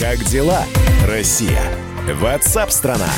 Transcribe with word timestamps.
Как 0.00 0.22
дела, 0.26 0.64
Россия? 1.08 1.60
Ватсап-страна! 2.20 3.08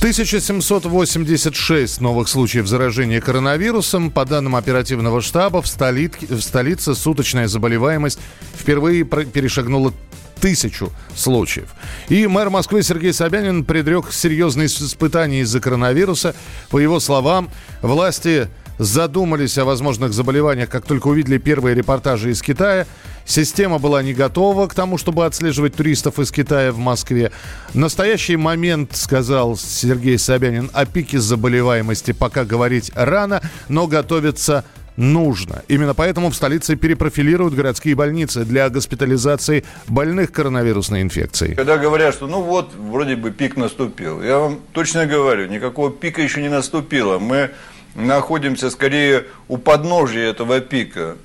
1786 0.00 2.02
новых 2.02 2.28
случаев 2.28 2.66
заражения 2.66 3.22
коронавирусом. 3.22 4.10
По 4.10 4.26
данным 4.26 4.56
оперативного 4.56 5.22
штаба, 5.22 5.62
в, 5.62 5.66
столиц... 5.66 6.12
в 6.20 6.42
столице 6.42 6.94
суточная 6.94 7.48
заболеваемость 7.48 8.18
впервые 8.54 9.04
перешагнула 9.04 9.94
тысячу 10.38 10.92
случаев. 11.16 11.70
И 12.10 12.26
мэр 12.26 12.50
Москвы 12.50 12.82
Сергей 12.82 13.14
Собянин 13.14 13.64
предрек 13.64 14.12
серьезные 14.12 14.66
испытания 14.66 15.40
из-за 15.40 15.60
коронавируса. 15.60 16.34
По 16.68 16.78
его 16.78 17.00
словам, 17.00 17.48
власти 17.80 18.50
задумались 18.78 19.58
о 19.58 19.64
возможных 19.64 20.12
заболеваниях, 20.12 20.68
как 20.68 20.84
только 20.84 21.08
увидели 21.08 21.38
первые 21.38 21.74
репортажи 21.74 22.30
из 22.30 22.42
Китая. 22.42 22.86
Система 23.24 23.78
была 23.78 24.02
не 24.02 24.12
готова 24.12 24.66
к 24.66 24.74
тому, 24.74 24.98
чтобы 24.98 25.24
отслеживать 25.24 25.74
туристов 25.74 26.18
из 26.18 26.30
Китая 26.30 26.72
в 26.72 26.78
Москве. 26.78 27.32
Настоящий 27.72 28.36
момент, 28.36 28.94
сказал 28.94 29.56
Сергей 29.56 30.18
Собянин, 30.18 30.70
о 30.72 30.84
пике 30.84 31.18
заболеваемости 31.18 32.12
пока 32.12 32.44
говорить 32.44 32.90
рано, 32.94 33.40
но 33.68 33.86
готовиться 33.86 34.64
нужно. 34.96 35.62
Именно 35.68 35.94
поэтому 35.94 36.30
в 36.30 36.34
столице 36.34 36.76
перепрофилируют 36.76 37.54
городские 37.54 37.94
больницы 37.94 38.44
для 38.44 38.68
госпитализации 38.68 39.64
больных 39.88 40.32
коронавирусной 40.32 41.02
инфекцией. 41.02 41.54
Когда 41.54 41.78
говорят, 41.78 42.14
что 42.14 42.26
ну 42.26 42.42
вот, 42.42 42.72
вроде 42.74 43.16
бы 43.16 43.30
пик 43.30 43.56
наступил. 43.56 44.22
Я 44.22 44.38
вам 44.38 44.60
точно 44.72 45.06
говорю, 45.06 45.48
никакого 45.48 45.90
пика 45.90 46.22
еще 46.22 46.42
не 46.42 46.48
наступило. 46.48 47.18
Мы 47.18 47.50
находимся 47.94 48.70
скорее 48.70 49.26
у 49.48 49.56
подножия 49.56 50.30
этого 50.30 50.60
пика, 50.60 51.16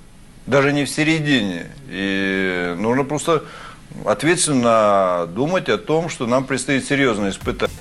даже 0.45 0.73
не 0.73 0.85
в 0.85 0.89
середине. 0.89 1.67
И 1.89 2.75
нужно 2.77 3.03
просто 3.03 3.43
ответственно 4.05 5.27
думать 5.33 5.69
о 5.69 5.77
том, 5.77 6.09
что 6.09 6.27
нам 6.27 6.45
предстоит 6.45 6.85
серьезное 6.85 7.31
испытание. 7.31 7.75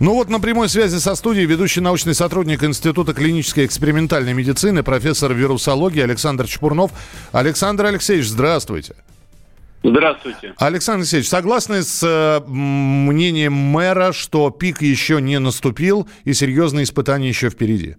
Ну 0.00 0.14
вот 0.14 0.28
на 0.28 0.38
прямой 0.38 0.68
связи 0.68 0.98
со 0.98 1.16
студией 1.16 1.46
ведущий 1.46 1.80
научный 1.80 2.14
сотрудник 2.14 2.62
Института 2.62 3.12
клинической 3.12 3.66
экспериментальной 3.66 4.32
медицины, 4.32 4.82
профессор 4.82 5.34
вирусологии 5.34 6.00
Александр 6.00 6.46
Чпурнов. 6.46 6.92
Александр 7.32 7.86
Алексеевич, 7.86 8.28
здравствуйте. 8.28 8.94
Здравствуйте. 9.82 10.54
Александр 10.58 11.00
Алексеевич, 11.00 11.28
согласны 11.28 11.82
с 11.82 12.02
э, 12.02 12.40
мнением 12.48 13.52
мэра, 13.52 14.12
что 14.12 14.50
пик 14.50 14.82
еще 14.82 15.20
не 15.20 15.38
наступил 15.38 16.08
и 16.24 16.32
серьезные 16.32 16.84
испытания 16.84 17.28
еще 17.28 17.48
впереди? 17.48 17.96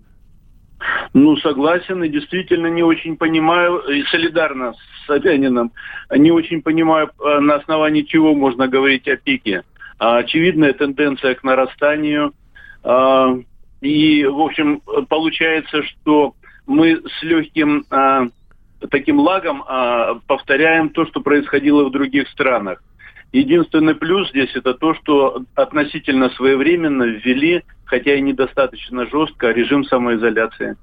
Ну, 1.13 1.35
согласен, 1.37 2.03
и 2.03 2.09
действительно 2.09 2.67
не 2.67 2.83
очень 2.83 3.17
понимаю, 3.17 3.79
и 3.79 4.03
солидарно 4.03 4.73
с 4.73 5.05
Собянином, 5.07 5.71
не 6.15 6.31
очень 6.31 6.61
понимаю, 6.61 7.09
э, 7.19 7.39
на 7.39 7.55
основании 7.55 8.03
чего 8.03 8.33
можно 8.33 8.67
говорить 8.67 9.07
о 9.07 9.17
пике. 9.17 9.63
А, 9.99 10.19
очевидная 10.19 10.73
тенденция 10.73 11.35
к 11.35 11.43
нарастанию. 11.43 12.33
А, 12.83 13.35
и, 13.81 14.25
в 14.25 14.39
общем, 14.39 14.81
получается, 15.09 15.83
что 15.83 16.33
мы 16.65 17.01
с 17.05 17.23
легким 17.23 17.85
а, 17.89 18.27
таким 18.89 19.19
лагом 19.19 19.61
повторяем 20.25 20.89
то, 20.89 21.05
что 21.05 21.19
происходило 21.19 21.83
в 21.83 21.91
других 21.91 22.29
странах. 22.29 22.81
Единственный 23.31 23.93
плюс 23.93 24.29
здесь 24.29 24.49
это 24.55 24.73
то, 24.73 24.95
что 24.95 25.43
относительно 25.53 26.29
своевременно 26.31 27.03
ввели, 27.03 27.63
хотя 27.85 28.15
и 28.15 28.21
недостаточно 28.21 29.05
жестко, 29.07 29.51
режим 29.51 29.83
самоизоляции. 29.83 30.75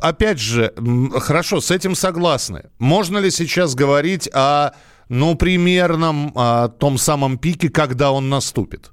Опять 0.00 0.40
же, 0.40 0.72
хорошо, 1.20 1.60
с 1.60 1.70
этим 1.70 1.94
согласны. 1.94 2.70
Можно 2.78 3.18
ли 3.18 3.30
сейчас 3.30 3.74
говорить 3.74 4.28
о 4.32 4.72
ну, 5.10 5.34
примерном 5.34 6.32
о 6.34 6.68
том 6.68 6.96
самом 6.96 7.36
пике, 7.36 7.68
когда 7.68 8.10
он 8.12 8.30
наступит? 8.30 8.90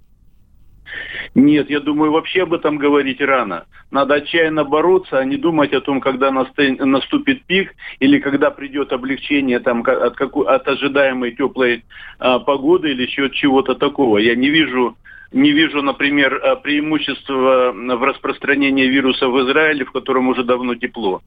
Нет, 1.38 1.70
я 1.70 1.80
думаю, 1.82 2.12
вообще 2.12 2.42
об 2.42 2.56
этом 2.56 2.78
говорить 2.78 3.22
рано. 3.22 3.66
Надо 3.92 4.16
отчаянно 4.16 4.64
бороться, 4.64 5.20
а 5.20 5.24
не 5.24 5.38
думать 5.38 5.72
о 5.72 5.82
том, 5.82 6.02
когда 6.02 6.32
наступит 6.32 7.44
пик 7.44 7.76
или 8.00 8.18
когда 8.18 8.50
придет 8.50 8.92
облегчение 8.92 9.60
там, 9.60 9.84
от, 9.86 10.16
какой, 10.16 10.48
от 10.48 10.68
ожидаемой 10.68 11.36
теплой 11.36 11.86
а, 12.18 12.40
погоды 12.40 12.90
или 12.90 13.04
еще 13.04 13.30
чего-то 13.30 13.76
такого. 13.76 14.18
Я 14.18 14.36
не 14.36 14.50
вижу 14.50 14.98
не 15.32 15.52
вижу, 15.52 15.84
например, 15.84 16.42
а, 16.44 16.56
преимущества 16.56 17.72
в 17.72 18.04
распространении 18.04 18.88
вируса 18.88 19.28
в 19.28 19.40
Израиле, 19.42 19.86
в 19.86 19.92
котором 19.92 20.30
уже 20.30 20.44
давно 20.44 20.74
тепло. 20.74 21.22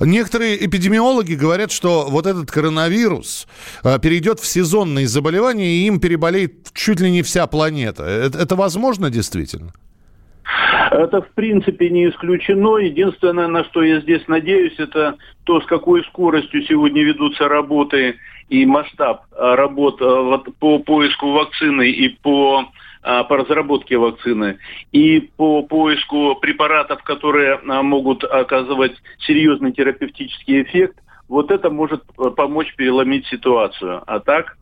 Некоторые 0.00 0.64
эпидемиологи 0.64 1.34
говорят, 1.34 1.72
что 1.72 2.06
вот 2.08 2.26
этот 2.26 2.50
коронавирус 2.50 3.46
а, 3.82 3.98
перейдет 3.98 4.40
в 4.40 4.46
сезонные 4.46 5.06
заболевания, 5.06 5.66
и 5.66 5.86
им 5.86 6.00
переболеет 6.00 6.72
чуть 6.72 7.00
ли 7.00 7.10
не 7.10 7.22
вся 7.22 7.46
планета. 7.46 8.04
Это, 8.04 8.38
это 8.38 8.56
возможно 8.56 9.10
действительно? 9.10 9.72
Это 10.90 11.22
в 11.22 11.30
принципе 11.34 11.90
не 11.90 12.08
исключено. 12.08 12.76
Единственное, 12.76 13.48
на 13.48 13.64
что 13.64 13.82
я 13.82 14.00
здесь 14.00 14.26
надеюсь, 14.28 14.74
это 14.78 15.16
то, 15.44 15.60
с 15.60 15.66
какой 15.66 16.04
скоростью 16.04 16.62
сегодня 16.62 17.02
ведутся 17.02 17.48
работы 17.48 18.16
и 18.48 18.66
масштаб 18.66 19.22
а, 19.32 19.56
работ 19.56 19.98
по 20.58 20.78
поиску 20.78 21.32
вакцины 21.32 21.90
и 21.90 22.08
по 22.08 22.60
а, 22.60 22.66
по 23.04 23.36
разработке 23.36 23.98
вакцины 23.98 24.58
и 24.92 25.20
по 25.20 25.62
поиску 25.62 26.36
препаратов, 26.36 27.02
которые 27.02 27.60
а, 27.68 27.82
могут 27.82 28.24
оказывать 28.24 28.94
серьезный 29.26 29.72
терапевтический 29.72 30.62
эффект, 30.62 30.98
вот 31.28 31.50
это 31.50 31.70
может 31.70 32.02
э, 32.18 32.30
помочь 32.30 32.74
переломить 32.76 33.26
ситуацию. 33.26 34.02
А 34.06 34.20
так 34.20 34.56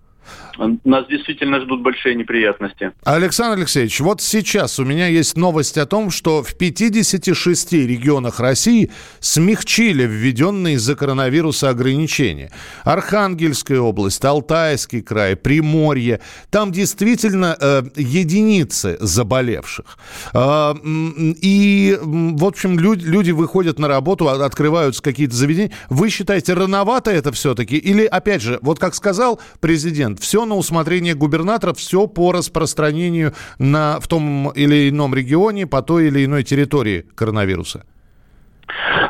нас 0.58 1.06
действительно 1.08 1.60
ждут 1.60 1.82
большие 1.82 2.14
неприятности. 2.14 2.92
Александр 3.04 3.58
Алексеевич, 3.58 4.00
вот 4.00 4.20
сейчас 4.20 4.78
у 4.78 4.84
меня 4.84 5.06
есть 5.06 5.36
новость 5.36 5.78
о 5.78 5.86
том, 5.86 6.10
что 6.10 6.42
в 6.42 6.54
56 6.54 7.72
регионах 7.72 8.40
России 8.40 8.90
смягчили 9.20 10.04
введенные 10.04 10.74
из-за 10.74 10.94
коронавируса 10.94 11.70
ограничения. 11.70 12.50
Архангельская 12.84 13.80
область, 13.80 14.24
Алтайский 14.24 15.02
край, 15.02 15.36
Приморье. 15.36 16.20
Там 16.50 16.72
действительно 16.72 17.56
э, 17.58 17.82
единицы 17.96 18.96
заболевших. 19.00 19.98
Э, 20.34 20.74
и, 20.82 21.98
в 22.00 22.44
общем, 22.44 22.78
люди, 22.78 23.04
люди 23.04 23.30
выходят 23.30 23.78
на 23.78 23.88
работу, 23.88 24.28
открываются 24.28 25.02
какие-то 25.02 25.34
заведения. 25.34 25.72
Вы 25.88 26.10
считаете, 26.10 26.54
рановато 26.54 27.10
это 27.10 27.32
все-таки? 27.32 27.76
Или, 27.76 28.04
опять 28.04 28.42
же, 28.42 28.58
вот 28.62 28.78
как 28.78 28.94
сказал 28.94 29.40
президент, 29.60 30.11
момент. 30.12 30.20
Все 30.20 30.44
на 30.44 30.56
усмотрение 30.56 31.14
губернатора, 31.14 31.72
все 31.72 32.06
по 32.06 32.32
распространению 32.32 33.32
на, 33.58 33.98
в 34.00 34.08
том 34.08 34.52
или 34.54 34.88
ином 34.88 35.14
регионе, 35.14 35.66
по 35.66 35.82
той 35.82 36.08
или 36.08 36.24
иной 36.24 36.44
территории 36.44 37.04
коронавируса. 37.14 37.84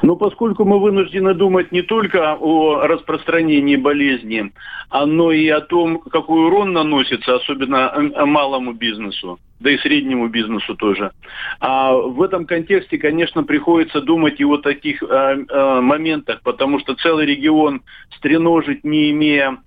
Но 0.03 0.17
поскольку 0.17 0.65
мы 0.65 0.81
вынуждены 0.81 1.35
думать 1.35 1.73
не 1.73 1.83
только 1.83 2.37
о 2.41 2.87
распространении 2.89 3.77
болезни, 3.77 4.51
но 4.91 5.31
и 5.31 5.49
о 5.49 5.61
том, 5.61 5.99
какой 5.99 6.47
урон 6.47 6.73
наносится, 6.73 7.37
особенно 7.37 7.93
малому 8.27 8.73
бизнесу, 8.73 9.39
да 9.61 9.71
и 9.71 9.79
среднему 9.79 10.29
бизнесу 10.29 10.75
тоже. 10.75 11.13
А 11.61 11.93
в 11.93 12.21
этом 12.23 12.47
контексте, 12.47 12.99
конечно, 12.99 13.45
приходится 13.45 14.01
думать 14.01 14.41
и 14.41 14.45
о 14.45 14.57
таких 14.57 15.03
а, 15.03 15.37
а, 15.49 15.81
моментах, 15.81 16.41
потому 16.43 16.81
что 16.81 16.95
целый 16.95 17.27
регион 17.27 17.83
стреножить, 18.17 18.85
не 18.85 19.11
имея 19.11 19.59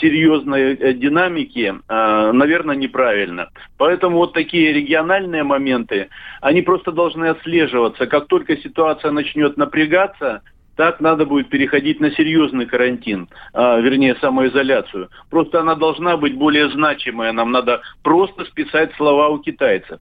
серьезной 0.00 0.74
э, 0.74 0.92
динамики, 0.94 1.74
э, 1.88 2.32
наверное, 2.32 2.76
неправильно. 2.76 3.50
Поэтому 3.76 4.18
вот 4.18 4.32
такие 4.32 4.72
региональные 4.72 5.42
моменты, 5.42 6.08
они 6.40 6.62
просто 6.62 6.92
должны 6.92 7.26
отслеживаться. 7.26 8.06
Как 8.06 8.26
только 8.26 8.56
ситуация 8.56 9.10
начнет 9.10 9.56
напрягаться, 9.56 10.42
так 10.76 11.00
надо 11.00 11.26
будет 11.26 11.50
переходить 11.50 12.00
на 12.00 12.10
серьезный 12.12 12.64
карантин, 12.64 13.28
вернее, 13.52 14.14
самоизоляцию. 14.14 15.10
Просто 15.28 15.60
она 15.60 15.74
должна 15.74 16.16
быть 16.16 16.36
более 16.36 16.70
значимая. 16.70 17.32
Нам 17.32 17.52
надо 17.52 17.82
просто 18.02 18.46
списать 18.46 18.94
слова 18.94 19.28
у 19.28 19.38
китайцев, 19.40 20.00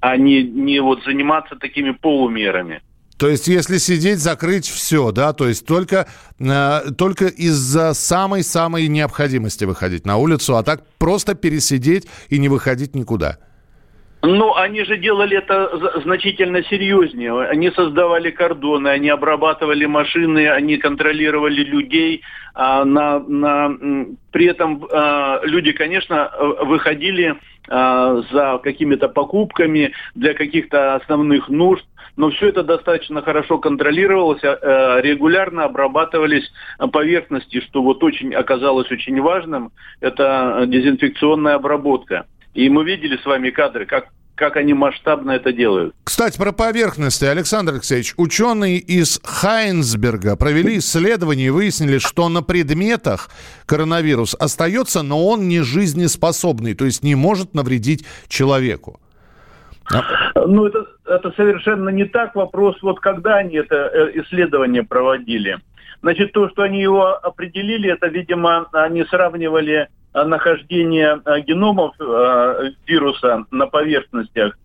а 0.00 0.16
не, 0.16 0.42
не 0.42 0.80
вот 0.80 1.04
заниматься 1.04 1.54
такими 1.54 1.92
полумерами. 1.92 2.80
То 3.18 3.28
есть, 3.28 3.48
если 3.48 3.78
сидеть, 3.78 4.18
закрыть 4.18 4.66
все, 4.66 5.10
да, 5.10 5.32
то 5.32 5.48
есть 5.48 5.66
только, 5.66 6.06
э, 6.38 6.80
только 6.98 7.26
из-за 7.26 7.94
самой-самой 7.94 8.88
необходимости 8.88 9.64
выходить 9.64 10.04
на 10.04 10.18
улицу, 10.18 10.56
а 10.56 10.62
так 10.62 10.82
просто 10.98 11.34
пересидеть 11.34 12.06
и 12.28 12.38
не 12.38 12.48
выходить 12.48 12.94
никуда. 12.94 13.38
Ну, 14.22 14.54
они 14.56 14.84
же 14.84 14.96
делали 14.96 15.38
это 15.38 16.00
значительно 16.02 16.64
серьезнее. 16.64 17.48
Они 17.48 17.70
создавали 17.70 18.30
кордоны, 18.30 18.88
они 18.88 19.08
обрабатывали 19.08 19.86
машины, 19.86 20.48
они 20.50 20.78
контролировали 20.78 21.62
людей. 21.62 22.22
А 22.54 22.84
на, 22.84 23.20
на, 23.20 23.76
при 24.32 24.46
этом 24.46 24.84
а, 24.90 25.40
люди, 25.44 25.72
конечно, 25.72 26.32
выходили 26.62 27.36
а, 27.68 28.22
за 28.32 28.58
какими-то 28.62 29.08
покупками 29.08 29.92
для 30.14 30.34
каких-то 30.34 30.96
основных 30.96 31.48
нужд. 31.48 31.84
Но 32.16 32.30
все 32.30 32.48
это 32.48 32.62
достаточно 32.62 33.22
хорошо 33.22 33.58
контролировалось, 33.58 34.42
э, 34.42 35.00
регулярно 35.02 35.64
обрабатывались 35.64 36.50
поверхности, 36.92 37.60
что 37.60 37.82
вот 37.82 38.02
очень 38.02 38.34
оказалось 38.34 38.90
очень 38.90 39.20
важным, 39.20 39.72
это 40.00 40.64
дезинфекционная 40.66 41.54
обработка. 41.54 42.26
И 42.54 42.68
мы 42.70 42.84
видели 42.84 43.16
с 43.18 43.26
вами 43.26 43.50
кадры, 43.50 43.86
как 43.86 44.06
как 44.36 44.56
они 44.56 44.74
масштабно 44.74 45.32
это 45.32 45.52
делают. 45.52 45.94
Кстати, 46.04 46.36
про 46.36 46.52
поверхности. 46.52 47.24
Александр 47.24 47.72
Алексеевич, 47.72 48.12
ученые 48.18 48.78
из 48.78 49.18
Хайнсберга 49.24 50.36
провели 50.36 50.78
исследование 50.78 51.46
и 51.46 51.50
выяснили, 51.50 51.98
что 51.98 52.28
на 52.28 52.42
предметах 52.42 53.30
коронавирус 53.64 54.36
остается, 54.38 55.02
но 55.02 55.26
он 55.26 55.48
не 55.48 55.62
жизнеспособный, 55.62 56.74
то 56.74 56.84
есть 56.84 57.02
не 57.02 57.14
может 57.14 57.54
навредить 57.54 58.04
человеку. 58.28 59.00
Ну, 60.34 60.66
это, 60.66 60.86
это 61.06 61.32
совершенно 61.32 61.88
не 61.90 62.04
так. 62.04 62.34
Вопрос, 62.34 62.76
вот 62.82 63.00
когда 63.00 63.36
они 63.36 63.56
это 63.56 63.74
э, 63.74 64.20
исследование 64.20 64.82
проводили. 64.82 65.58
Значит, 66.02 66.32
то, 66.32 66.48
что 66.50 66.62
они 66.62 66.80
его 66.80 67.06
определили, 67.06 67.90
это, 67.90 68.08
видимо, 68.08 68.66
они 68.72 69.04
сравнивали 69.04 69.88
э, 70.14 70.24
нахождение 70.24 71.20
э, 71.24 71.40
геномов 71.40 71.94
вируса 72.86 73.44
на 73.50 73.66
поверхностях 73.66 74.58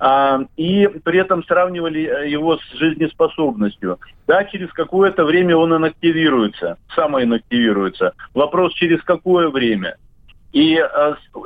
а, 0.00 0.40
и 0.56 0.88
при 1.04 1.18
этом 1.18 1.44
сравнивали 1.44 2.28
его 2.28 2.56
с 2.56 2.78
жизнеспособностью. 2.78 3.98
Да, 4.26 4.44
через 4.44 4.72
какое-то 4.72 5.24
время 5.24 5.56
он 5.56 5.76
инактивируется, 5.76 6.78
самоинактивируется. 6.94 8.14
Вопрос, 8.34 8.72
через 8.74 9.02
какое 9.02 9.48
время– 9.48 9.96
и 10.52 10.76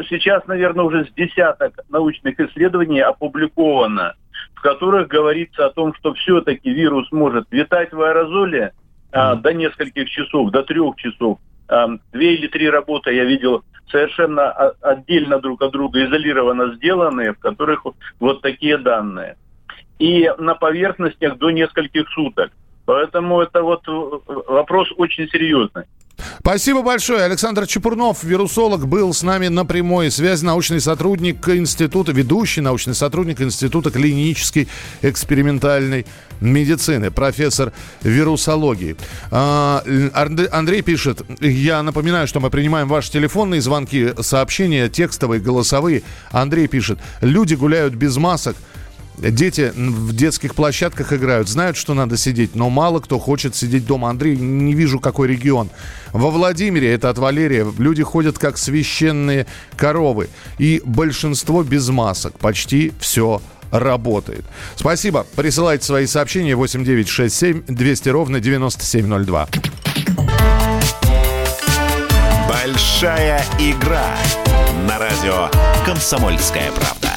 сейчас, 0.09 0.47
наверное, 0.47 0.85
уже 0.85 1.05
с 1.05 1.13
десяток 1.15 1.81
научных 1.89 2.39
исследований 2.39 3.01
опубликовано, 3.01 4.15
в 4.55 4.61
которых 4.61 5.09
говорится 5.09 5.67
о 5.67 5.71
том, 5.71 5.95
что 5.95 6.15
все-таки 6.15 6.71
вирус 6.71 7.11
может 7.13 7.47
витать 7.51 7.93
в 7.93 8.01
аэрозоле 8.01 8.73
э, 9.13 9.35
до 9.37 9.53
нескольких 9.53 10.09
часов, 10.11 10.51
до 10.51 10.63
трех 10.63 10.97
часов. 10.97 11.39
Э, 11.69 11.87
две 12.13 12.35
или 12.35 12.47
три 12.47 12.69
работы 12.69 13.13
я 13.13 13.25
видел 13.25 13.65
совершенно 13.91 14.51
отдельно 14.81 15.39
друг 15.39 15.63
от 15.63 15.73
друга, 15.73 16.05
изолированно 16.05 16.75
сделанные, 16.75 17.35
в 17.35 17.39
которых 17.39 17.85
вот 18.19 18.41
такие 18.41 18.79
данные. 18.79 19.37
И 19.99 20.31
на 20.39 20.55
поверхностях 20.55 21.39
до 21.39 21.51
нескольких 21.51 22.09
суток. 22.11 22.51
Поэтому 22.85 23.41
это 23.41 23.63
вот 23.63 23.83
э, 23.87 24.33
вопрос 24.49 24.89
очень 24.97 25.29
серьезный. 25.29 25.85
Спасибо 26.41 26.83
большое. 26.83 27.25
Александр 27.25 27.67
Чепурнов, 27.67 28.25
вирусолог, 28.25 28.87
был 28.87 29.13
с 29.13 29.23
нами 29.23 29.49
на 29.49 29.65
прямой 29.65 30.11
связи, 30.11 30.45
научный 30.45 30.81
сотрудник 30.81 31.49
института, 31.49 32.13
ведущий 32.13 32.61
научный 32.61 32.95
сотрудник 32.95 33.41
института 33.41 33.91
клинической 33.91 34.69
экспериментальной 35.03 36.07
медицины, 36.41 37.11
профессор 37.11 37.73
вирусологии. 38.03 38.97
А, 39.31 39.83
Андрей 40.53 40.83
пишет, 40.83 41.23
я 41.41 41.83
напоминаю, 41.83 42.27
что 42.27 42.41
мы 42.41 42.51
принимаем 42.51 42.89
ваши 42.89 43.11
телефонные 43.11 43.61
звонки, 43.61 44.11
сообщения, 44.21 44.89
текстовые, 44.89 45.41
голосовые. 45.41 46.03
Андрей 46.31 46.67
пишет, 46.67 46.99
люди 47.21 47.55
гуляют 47.55 47.95
без 47.95 48.17
масок, 48.17 48.57
Дети 49.19 49.73
в 49.75 50.15
детских 50.15 50.55
площадках 50.55 51.13
играют, 51.13 51.49
знают, 51.49 51.77
что 51.77 51.95
надо 51.95 52.17
сидеть, 52.17 52.55
но 52.55 52.71
мало 52.71 53.01
кто 53.01 53.19
хочет 53.19 53.55
сидеть 53.55 53.87
дома. 53.87 54.11
Андрей, 54.11 54.37
не 54.37 54.75
вижу, 54.75 54.99
какой 55.01 55.29
регион. 55.29 55.71
Во 56.13 56.31
Владимире, 56.31 56.93
это 56.93 57.11
от 57.11 57.19
Валерия, 57.19 57.67
люди 57.79 58.03
ходят 58.03 58.39
как 58.39 58.59
священные 58.59 59.47
коровы. 59.77 60.29
И 60.59 60.83
большинство 60.85 61.63
без 61.63 61.89
масок. 61.89 62.39
Почти 62.39 62.93
все 63.01 63.41
работает. 63.71 64.45
Спасибо. 64.77 65.27
Присылайте 65.35 65.85
свои 65.85 66.07
сообщения 66.07 66.55
8967 66.55 67.65
200 67.67 68.09
ровно 68.11 68.41
9702. 68.41 69.49
Большая 72.49 73.45
игра 73.59 74.17
на 74.87 74.99
радио 74.99 75.49
«Комсомольская 75.85 76.71
правда». 76.73 77.12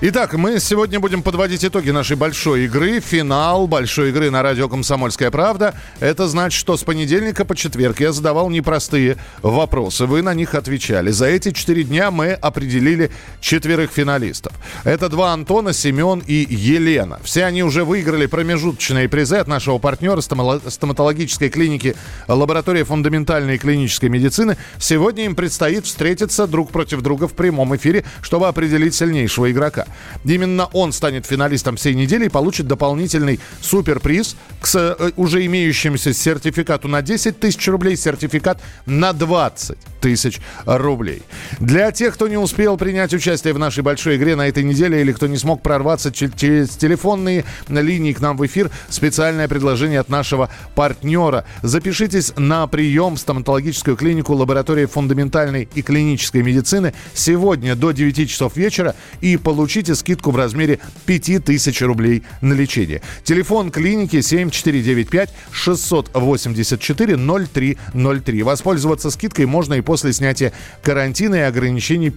Итак, 0.00 0.34
мы 0.34 0.60
сегодня 0.60 1.00
будем 1.00 1.24
подводить 1.24 1.64
итоги 1.64 1.90
нашей 1.90 2.16
большой 2.16 2.66
игры. 2.66 3.00
Финал 3.00 3.66
большой 3.66 4.10
игры 4.10 4.30
на 4.30 4.44
радио 4.44 4.68
«Комсомольская 4.68 5.32
правда». 5.32 5.74
Это 5.98 6.28
значит, 6.28 6.56
что 6.56 6.76
с 6.76 6.84
понедельника 6.84 7.44
по 7.44 7.56
четверг 7.56 7.98
я 7.98 8.12
задавал 8.12 8.48
непростые 8.48 9.16
вопросы. 9.42 10.06
Вы 10.06 10.22
на 10.22 10.34
них 10.34 10.54
отвечали. 10.54 11.10
За 11.10 11.26
эти 11.26 11.50
четыре 11.50 11.82
дня 11.82 12.12
мы 12.12 12.34
определили 12.34 13.10
четверых 13.40 13.90
финалистов. 13.90 14.52
Это 14.84 15.08
два 15.08 15.32
Антона, 15.32 15.72
Семен 15.72 16.22
и 16.24 16.46
Елена. 16.48 17.18
Все 17.24 17.44
они 17.44 17.64
уже 17.64 17.84
выиграли 17.84 18.26
промежуточные 18.26 19.08
призы 19.08 19.38
от 19.38 19.48
нашего 19.48 19.78
партнера 19.78 20.20
стоматологической 20.20 21.48
клиники 21.50 21.96
«Лаборатория 22.28 22.84
фундаментальной 22.84 23.58
клинической 23.58 24.10
медицины». 24.10 24.58
Сегодня 24.78 25.24
им 25.24 25.34
предстоит 25.34 25.86
встретиться 25.86 26.46
друг 26.46 26.70
против 26.70 27.00
друга 27.02 27.26
в 27.26 27.32
прямом 27.32 27.74
эфире, 27.74 28.04
чтобы 28.22 28.46
определить 28.46 28.94
сильнейшего 28.94 29.50
игрока. 29.50 29.86
Именно 30.24 30.66
он 30.72 30.92
станет 30.92 31.26
финалистом 31.26 31.76
всей 31.76 31.94
недели 31.94 32.26
и 32.26 32.28
получит 32.28 32.66
дополнительный 32.66 33.40
суперприз 33.60 34.36
к 34.60 34.68
э, 34.74 35.10
уже 35.16 35.44
имеющемуся 35.46 36.12
сертификату 36.12 36.88
на 36.88 37.02
10 37.02 37.38
тысяч 37.38 37.66
рублей, 37.68 37.96
сертификат 37.96 38.60
на 38.86 39.12
20 39.12 39.78
тысяч 40.00 40.40
рублей. 40.64 41.22
Для 41.58 41.90
тех, 41.92 42.14
кто 42.14 42.28
не 42.28 42.36
успел 42.36 42.76
принять 42.76 43.12
участие 43.12 43.52
в 43.54 43.58
нашей 43.58 43.82
большой 43.82 44.16
игре 44.16 44.36
на 44.36 44.48
этой 44.48 44.62
неделе 44.62 45.00
или 45.00 45.12
кто 45.12 45.26
не 45.26 45.36
смог 45.36 45.62
прорваться 45.62 46.12
через 46.12 46.70
телефонные 46.70 47.44
линии 47.68 48.12
к 48.12 48.20
нам 48.20 48.36
в 48.36 48.46
эфир, 48.46 48.70
специальное 48.88 49.48
предложение 49.48 50.00
от 50.00 50.08
нашего 50.08 50.50
партнера. 50.74 51.44
Запишитесь 51.62 52.32
на 52.36 52.66
прием 52.66 53.16
в 53.16 53.18
стоматологическую 53.18 53.96
клинику 53.96 54.34
лаборатории 54.34 54.86
фундаментальной 54.86 55.68
и 55.74 55.82
клинической 55.82 56.42
медицины 56.42 56.94
сегодня 57.14 57.74
до 57.74 57.92
9 57.92 58.28
часов 58.30 58.56
вечера 58.56 58.94
и 59.20 59.36
получите 59.36 59.77
скидку 59.86 60.30
в 60.30 60.36
размере 60.36 60.78
5000 61.06 61.82
рублей 61.82 62.22
на 62.40 62.52
лечение. 62.52 63.02
Телефон 63.24 63.70
клиники 63.70 64.20
7495 64.20 65.30
684 65.52 67.16
0303. 67.16 68.42
Воспользоваться 68.42 69.10
скидкой 69.10 69.46
можно 69.46 69.74
и 69.74 69.80
после 69.80 70.12
снятия 70.12 70.52
карантина 70.82 71.36
и 71.36 71.40
ограничений 71.40 72.12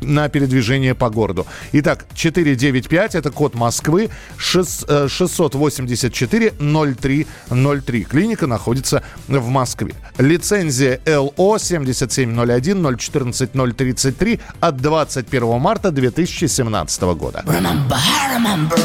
на 0.00 0.28
передвижение 0.28 0.94
по 0.94 1.10
городу. 1.10 1.46
Итак, 1.72 2.06
495, 2.14 3.14
это 3.14 3.30
код 3.30 3.54
Москвы, 3.54 4.10
684 4.38 6.54
0303. 6.58 8.04
Клиника 8.04 8.46
находится 8.46 9.02
в 9.28 9.48
Москве. 9.48 9.94
Лицензия 10.18 11.00
ЛО 11.06 11.58
7701 11.58 12.98
014 12.98 13.50
033 13.76 14.40
от 14.60 14.76
21 14.76 15.60
марта 15.60 15.90
2017 15.90 17.02
года. 17.02 17.42
Remember, 17.46 17.98
remember. 18.34 18.78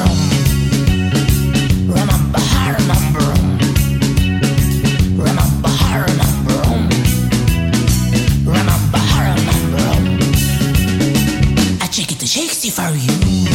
if 12.68 12.80
I 12.80 12.90
were 12.90 12.98
you. 12.98 13.55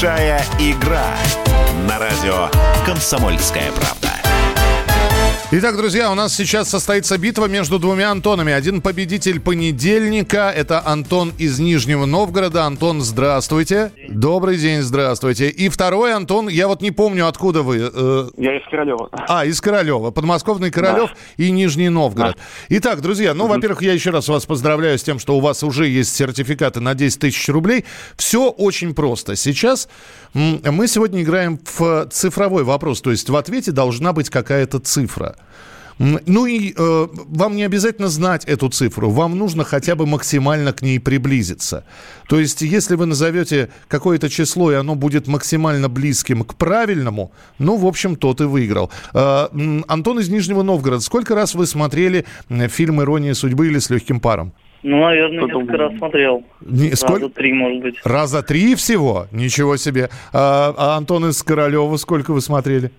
Большая 0.00 0.40
игра 0.60 1.08
на 1.88 1.98
радио 1.98 2.48
«Комсомольская 2.86 3.72
правда». 3.72 3.97
Итак, 5.50 5.78
друзья, 5.78 6.12
у 6.12 6.14
нас 6.14 6.36
сейчас 6.36 6.68
состоится 6.68 7.16
битва 7.16 7.46
между 7.46 7.78
двумя 7.78 8.10
Антонами. 8.10 8.52
Один 8.52 8.82
победитель 8.82 9.40
понедельника. 9.40 10.52
Это 10.54 10.86
Антон 10.86 11.32
из 11.38 11.58
Нижнего 11.58 12.04
Новгорода. 12.04 12.66
Антон, 12.66 13.00
здравствуйте. 13.00 13.90
Добрый 14.10 14.58
день, 14.58 14.82
здравствуйте. 14.82 15.48
И 15.48 15.70
второй 15.70 16.12
Антон, 16.12 16.48
я 16.48 16.68
вот 16.68 16.82
не 16.82 16.90
помню, 16.90 17.26
откуда 17.26 17.62
вы. 17.62 17.90
Э... 17.90 18.28
Я 18.36 18.58
из 18.58 18.68
Королева. 18.68 19.08
А, 19.26 19.46
из 19.46 19.58
Королева. 19.62 20.10
Подмосковный 20.10 20.70
Королев 20.70 21.12
да. 21.12 21.42
и 21.42 21.50
Нижний 21.50 21.88
Новгород. 21.88 22.36
Да. 22.36 22.76
Итак, 22.76 23.00
друзья, 23.00 23.32
ну, 23.32 23.44
угу. 23.44 23.54
во-первых, 23.54 23.80
я 23.80 23.94
еще 23.94 24.10
раз 24.10 24.28
вас 24.28 24.44
поздравляю 24.44 24.98
с 24.98 25.02
тем, 25.02 25.18
что 25.18 25.34
у 25.34 25.40
вас 25.40 25.62
уже 25.62 25.88
есть 25.88 26.14
сертификаты 26.14 26.80
на 26.80 26.92
10 26.92 27.20
тысяч 27.20 27.48
рублей. 27.48 27.86
Все 28.18 28.50
очень 28.50 28.94
просто. 28.94 29.34
Сейчас 29.34 29.88
мы 30.34 30.88
сегодня 30.88 31.22
играем 31.22 31.58
в 31.64 32.06
цифровой 32.10 32.64
вопрос. 32.64 33.00
То 33.00 33.12
есть 33.12 33.30
в 33.30 33.36
ответе 33.36 33.72
должна 33.72 34.12
быть 34.12 34.28
какая-то 34.28 34.78
цифра. 34.78 35.37
Ну 35.98 36.46
и 36.46 36.72
э, 36.76 37.06
вам 37.12 37.56
не 37.56 37.64
обязательно 37.64 38.08
знать 38.08 38.44
эту 38.44 38.68
цифру, 38.68 39.10
вам 39.10 39.36
нужно 39.36 39.64
хотя 39.64 39.96
бы 39.96 40.06
максимально 40.06 40.72
к 40.72 40.80
ней 40.80 41.00
приблизиться. 41.00 41.84
То 42.28 42.38
есть, 42.38 42.62
если 42.62 42.94
вы 42.94 43.06
назовете 43.06 43.70
какое-то 43.88 44.28
число, 44.28 44.70
и 44.70 44.76
оно 44.76 44.94
будет 44.94 45.26
максимально 45.26 45.88
близким 45.88 46.44
к 46.44 46.54
правильному, 46.54 47.32
ну, 47.58 47.76
в 47.76 47.86
общем, 47.86 48.14
тот 48.14 48.40
и 48.40 48.44
выиграл. 48.44 48.92
Э, 49.12 49.48
Антон 49.88 50.20
из 50.20 50.28
Нижнего 50.28 50.62
Новгорода, 50.62 51.02
сколько 51.02 51.34
раз 51.34 51.54
вы 51.54 51.66
смотрели 51.66 52.24
фильм 52.68 53.02
«Ирония 53.02 53.34
судьбы» 53.34 53.66
или 53.66 53.78
«С 53.78 53.90
легким 53.90 54.20
паром»? 54.20 54.52
Ну, 54.84 55.00
наверное, 55.00 55.40
Потом... 55.40 55.62
несколько 55.62 55.78
раз 55.78 55.98
смотрел. 55.98 56.44
Не, 56.60 56.94
сколько? 56.94 57.22
Раза 57.22 57.34
три, 57.34 57.52
может 57.52 57.82
быть. 57.82 57.94
Раза 58.04 58.42
три 58.44 58.76
всего? 58.76 59.26
Ничего 59.32 59.76
себе. 59.76 60.08
А, 60.32 60.72
а 60.76 60.96
Антон 60.96 61.28
из 61.28 61.42
Королева 61.42 61.96
сколько 61.96 62.32
вы 62.32 62.40
смотрели? 62.40 62.92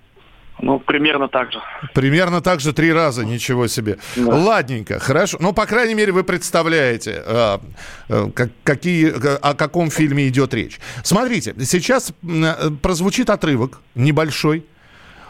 Ну, 0.62 0.80
примерно 0.80 1.28
так 1.28 1.52
же. 1.52 1.62
Примерно 1.94 2.42
так 2.42 2.60
же 2.60 2.74
три 2.74 2.94
раза, 2.94 3.26
ничего 3.26 3.68
себе. 3.68 3.98
Да. 4.16 4.36
Ладненько, 4.36 5.00
хорошо. 5.00 5.38
Ну, 5.40 5.54
по 5.54 5.66
крайней 5.66 5.96
мере, 5.96 6.12
вы 6.12 6.24
представляете, 6.24 7.24
э, 7.26 7.58
э, 8.10 8.32
как, 8.36 8.50
какие, 8.64 9.14
о 9.42 9.54
каком 9.54 9.90
фильме 9.90 10.28
идет 10.28 10.54
речь. 10.54 10.80
Смотрите, 11.04 11.56
сейчас 11.64 12.12
э, 12.24 12.72
прозвучит 12.82 13.30
отрывок 13.30 13.80
небольшой. 13.96 14.66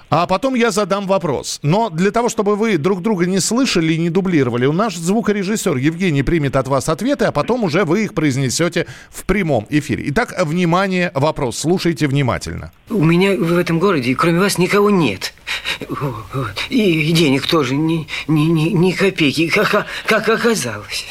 А 0.09 0.25
потом 0.25 0.55
я 0.55 0.71
задам 0.71 1.05
вопрос. 1.05 1.59
Но 1.61 1.89
для 1.89 2.11
того, 2.11 2.29
чтобы 2.29 2.55
вы 2.55 2.77
друг 2.77 3.01
друга 3.01 3.27
не 3.27 3.39
слышали 3.39 3.93
и 3.93 3.97
не 3.97 4.09
дублировали, 4.09 4.65
у 4.65 4.73
наш 4.73 4.95
звукорежиссер 4.95 5.77
Евгений 5.77 6.23
примет 6.23 6.55
от 6.55 6.67
вас 6.67 6.89
ответы, 6.89 7.25
а 7.25 7.31
потом 7.31 7.63
уже 7.63 7.85
вы 7.85 8.05
их 8.05 8.15
произнесете 8.15 8.87
в 9.11 9.25
прямом 9.25 9.67
эфире. 9.69 10.05
Итак, 10.07 10.33
внимание, 10.43 11.11
вопрос. 11.13 11.59
Слушайте 11.59 12.07
внимательно. 12.07 12.71
У 12.89 13.03
меня 13.03 13.35
в 13.35 13.57
этом 13.57 13.77
городе, 13.77 14.15
кроме 14.15 14.39
вас, 14.39 14.57
никого 14.57 14.89
нет. 14.89 15.33
И 16.69 17.11
денег 17.11 17.45
тоже 17.45 17.75
ни, 17.75 18.07
ни, 18.27 18.45
ни, 18.45 18.69
ни 18.69 18.91
копейки, 18.91 19.47
как, 19.47 19.85
как 20.07 20.27
оказалось. 20.27 21.05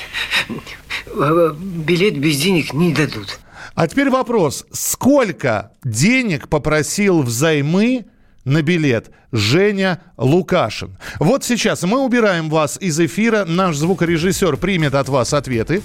Билет 1.15 2.19
без 2.19 2.37
денег 2.39 2.73
не 2.73 2.93
дадут. 2.93 3.39
А 3.75 3.87
теперь 3.87 4.11
вопрос. 4.11 4.67
Сколько 4.73 5.71
денег 5.85 6.49
попросил 6.49 7.23
взаймы 7.23 8.07
на 8.45 8.63
билет 8.63 9.11
Женя 9.33 10.01
Лукашин. 10.17 10.97
Вот 11.19 11.45
сейчас 11.45 11.83
мы 11.83 12.05
убираем 12.05 12.49
вас 12.49 12.79
из 12.81 12.99
эфира. 12.99 13.45
Наш 13.45 13.77
звукорежиссер 13.77 14.57
примет 14.57 14.95
от 14.95 15.09
вас 15.09 15.35
ответы. 15.35 15.83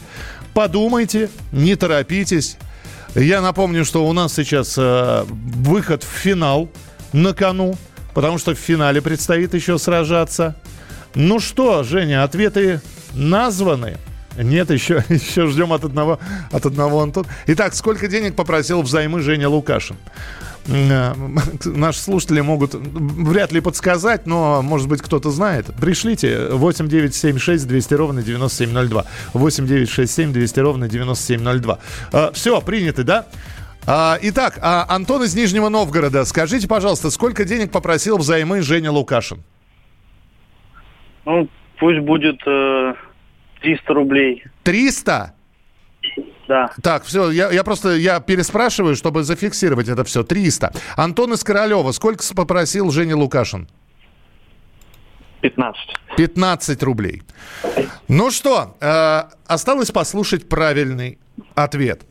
Подумайте, 0.53 1.29
не 1.51 1.75
торопитесь. 1.75 2.57
Я 3.15 3.41
напомню, 3.41 3.86
что 3.86 4.07
у 4.07 4.13
нас 4.13 4.33
сейчас 4.33 4.75
э, 4.77 5.24
выход 5.27 6.03
в 6.03 6.07
финал 6.07 6.69
на 7.12 7.33
кону, 7.33 7.75
потому 8.13 8.38
что 8.38 8.55
в 8.55 8.57
финале 8.57 9.01
предстоит 9.01 9.53
еще 9.53 9.77
сражаться. 9.77 10.55
Ну 11.13 11.39
что, 11.39 11.83
Женя, 11.83 12.24
ответы 12.24 12.81
названы. 13.13 13.98
Нет, 14.38 14.72
еще, 14.72 15.03
еще 15.10 15.48
ждем 15.48 15.74
от 15.74 15.83
одного, 15.83 16.19
от 16.51 16.65
одного 16.65 17.01
Антона. 17.01 17.27
Итак, 17.48 17.75
сколько 17.75 18.07
денег 18.07 18.36
попросил 18.36 18.81
взаймы 18.81 19.19
Женя 19.19 19.50
Лукашин? 19.50 19.98
Наши 21.65 22.00
слушатели 22.00 22.41
могут 22.41 22.74
вряд 22.74 23.51
ли 23.51 23.62
подсказать, 23.62 24.25
но, 24.25 24.62
может 24.62 24.88
быть, 24.88 25.01
кто-то 25.01 25.29
знает. 25.29 25.67
Пришлите 25.79 26.48
8976 26.51 27.67
200 27.67 27.93
ровно 27.93 28.24
9702. 28.24 29.05
8967 29.34 30.32
200 30.34 30.60
ровно 30.60 30.88
9702. 30.88 31.79
Э, 32.12 32.32
Все, 32.34 32.62
приняты, 32.62 33.03
да? 33.03 33.25
А, 33.86 34.17
итак, 34.22 34.60
а 34.62 34.86
Антон 34.88 35.24
из 35.24 35.36
Нижнего 35.36 35.67
Новгорода, 35.67 36.24
скажите, 36.24 36.67
пожалуйста, 36.67 37.10
сколько 37.10 37.43
денег 37.43 37.72
попросил 37.72 38.17
взаймы 38.17 38.62
Женя 38.62 38.91
Лукашин? 38.91 39.43
Ну, 41.25 41.50
пусть 41.79 42.00
будет 42.00 42.39
э, 42.48 42.93
300 43.62 43.93
рублей. 43.93 44.43
300? 44.63 45.34
Да. 46.47 46.71
Так, 46.81 47.05
все, 47.05 47.31
я, 47.31 47.51
я 47.51 47.63
просто 47.63 47.95
я 47.95 48.19
переспрашиваю, 48.19 48.95
чтобы 48.95 49.23
зафиксировать 49.23 49.88
это 49.88 50.03
все. 50.03 50.23
300. 50.23 50.73
Антон 50.95 51.33
из 51.33 51.43
Королева, 51.43 51.91
сколько 51.91 52.23
попросил 52.35 52.91
Женя 52.91 53.15
Лукашин? 53.15 53.67
15. 55.41 55.81
15 56.17 56.83
рублей. 56.83 57.23
Ну 58.07 58.31
что, 58.31 58.77
э, 58.79 59.23
осталось 59.45 59.91
послушать 59.91 60.47
правильный 60.47 61.19
ответ. 61.55 62.03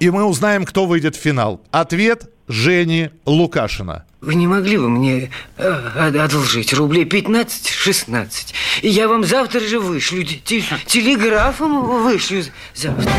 И 0.00 0.10
мы 0.10 0.24
узнаем, 0.24 0.64
кто 0.64 0.86
выйдет 0.86 1.16
в 1.16 1.20
финал. 1.20 1.60
Ответ 1.70 2.30
Жени 2.48 3.10
Лукашина. 3.26 4.04
Вы 4.20 4.34
не 4.34 4.46
могли 4.46 4.78
бы 4.78 4.88
мне 4.88 5.30
э, 5.58 6.18
одолжить 6.18 6.72
рублей 6.72 7.04
15-16? 7.04 8.52
И 8.82 8.88
я 8.88 9.06
вам 9.06 9.22
завтра 9.22 9.60
же 9.60 9.78
вышлю, 9.78 10.24
телеграфом 10.24 12.02
вышлю 12.02 12.42
завтра. 12.74 13.12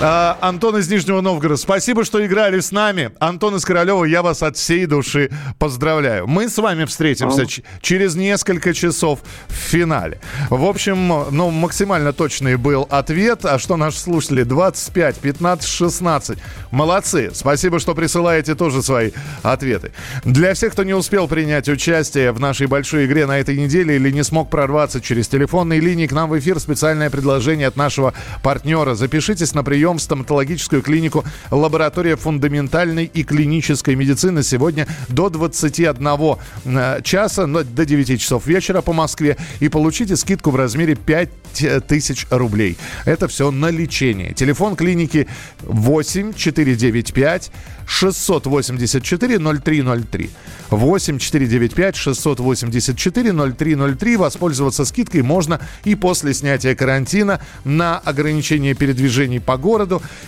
А, 0.00 0.38
Антон 0.40 0.76
из 0.76 0.88
Нижнего 0.88 1.20
Новгорода, 1.20 1.60
спасибо, 1.60 2.04
что 2.04 2.24
играли 2.24 2.60
с 2.60 2.70
нами. 2.70 3.10
Антон 3.18 3.56
из 3.56 3.64
Королева, 3.64 4.04
я 4.04 4.22
вас 4.22 4.44
от 4.44 4.56
всей 4.56 4.86
души 4.86 5.28
поздравляю. 5.58 6.28
Мы 6.28 6.48
с 6.48 6.56
вами 6.56 6.84
встретимся 6.84 7.46
через 7.80 8.14
несколько 8.14 8.72
часов 8.74 9.18
в 9.48 9.52
финале. 9.54 10.20
В 10.50 10.64
общем, 10.66 11.08
ну, 11.32 11.50
максимально 11.50 12.12
точный 12.12 12.54
был 12.54 12.86
ответ. 12.90 13.44
А 13.44 13.58
что 13.58 13.76
наши 13.76 13.98
слушатели? 13.98 14.44
25, 14.44 15.16
15, 15.18 15.68
16. 15.68 16.38
Молодцы. 16.70 17.32
Спасибо, 17.34 17.80
что 17.80 17.96
присылаете 17.96 18.54
тоже 18.54 18.84
свои 18.84 19.10
ответы. 19.42 19.90
Для 20.24 20.54
всех, 20.54 20.74
кто 20.74 20.84
не 20.84 20.94
успел 20.94 21.26
принять 21.26 21.68
участие 21.68 22.30
в 22.30 22.38
нашей 22.38 22.68
большой 22.68 23.06
игре 23.06 23.26
на 23.26 23.40
этой 23.40 23.56
неделе 23.56 23.96
или 23.96 24.12
не 24.12 24.22
смог 24.22 24.48
прорваться 24.48 25.00
через 25.00 25.26
телефонные 25.26 25.80
линии 25.80 26.06
к 26.06 26.12
нам 26.12 26.30
в 26.30 26.38
эфир, 26.38 26.60
специальное 26.60 27.10
предложение 27.10 27.66
от 27.66 27.74
нашего 27.74 28.14
партнера. 28.44 28.94
Запишитесь 28.94 29.54
на 29.54 29.64
прием 29.64 29.87
прием 29.88 29.98
в 29.98 30.02
стоматологическую 30.02 30.82
клинику 30.82 31.24
«Лаборатория 31.50 32.16
фундаментальной 32.16 33.06
и 33.06 33.24
клинической 33.24 33.94
медицины» 33.94 34.42
сегодня 34.42 34.86
до 35.08 35.30
21 35.30 36.36
э, 36.64 37.00
часа, 37.02 37.46
до 37.46 37.84
9 37.86 38.20
часов 38.20 38.46
вечера 38.46 38.82
по 38.82 38.92
Москве. 38.92 39.36
И 39.60 39.68
получите 39.68 40.16
скидку 40.16 40.50
в 40.50 40.56
размере 40.56 40.94
5000 40.94 42.26
рублей. 42.30 42.76
Это 43.06 43.28
все 43.28 43.50
на 43.50 43.70
лечение. 43.70 44.34
Телефон 44.34 44.76
клиники 44.76 45.26
8 45.62 46.34
495 46.34 47.50
684 47.86 49.38
0303. 49.38 50.30
8 50.70 51.18
495 51.18 51.96
684 51.96 53.32
0303. 53.32 54.16
Воспользоваться 54.16 54.84
скидкой 54.84 55.22
можно 55.22 55.60
и 55.84 55.94
после 55.94 56.34
снятия 56.34 56.74
карантина 56.74 57.40
на 57.64 57.98
ограничение 57.98 58.74
передвижений 58.74 59.40
по 59.40 59.56
городу. 59.56 59.77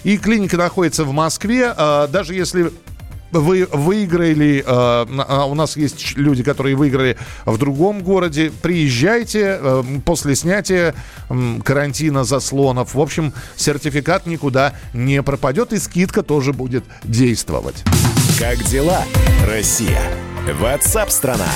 И 0.04 0.18
клиника 0.18 0.56
находится 0.56 1.04
в 1.04 1.12
Москве. 1.12 1.72
А, 1.76 2.06
даже 2.06 2.34
если 2.34 2.70
вы 3.32 3.68
выиграли, 3.70 4.64
э, 4.66 5.44
у 5.44 5.54
нас 5.54 5.76
есть 5.76 6.16
люди, 6.16 6.42
которые 6.42 6.74
выиграли 6.74 7.16
в 7.44 7.58
другом 7.58 8.02
городе. 8.02 8.50
Приезжайте 8.60 9.60
после 10.04 10.34
снятия 10.34 10.96
карантина 11.64 12.24
заслонов. 12.24 12.94
В 12.94 13.00
общем, 13.00 13.32
сертификат 13.54 14.26
никуда 14.26 14.74
не 14.92 15.22
пропадет 15.22 15.72
и 15.72 15.78
скидка 15.78 16.24
тоже 16.24 16.52
будет 16.52 16.84
действовать. 17.04 17.84
Как 18.36 18.64
дела, 18.64 19.04
Россия? 19.46 20.02
Ватсап-страна! 20.58 21.46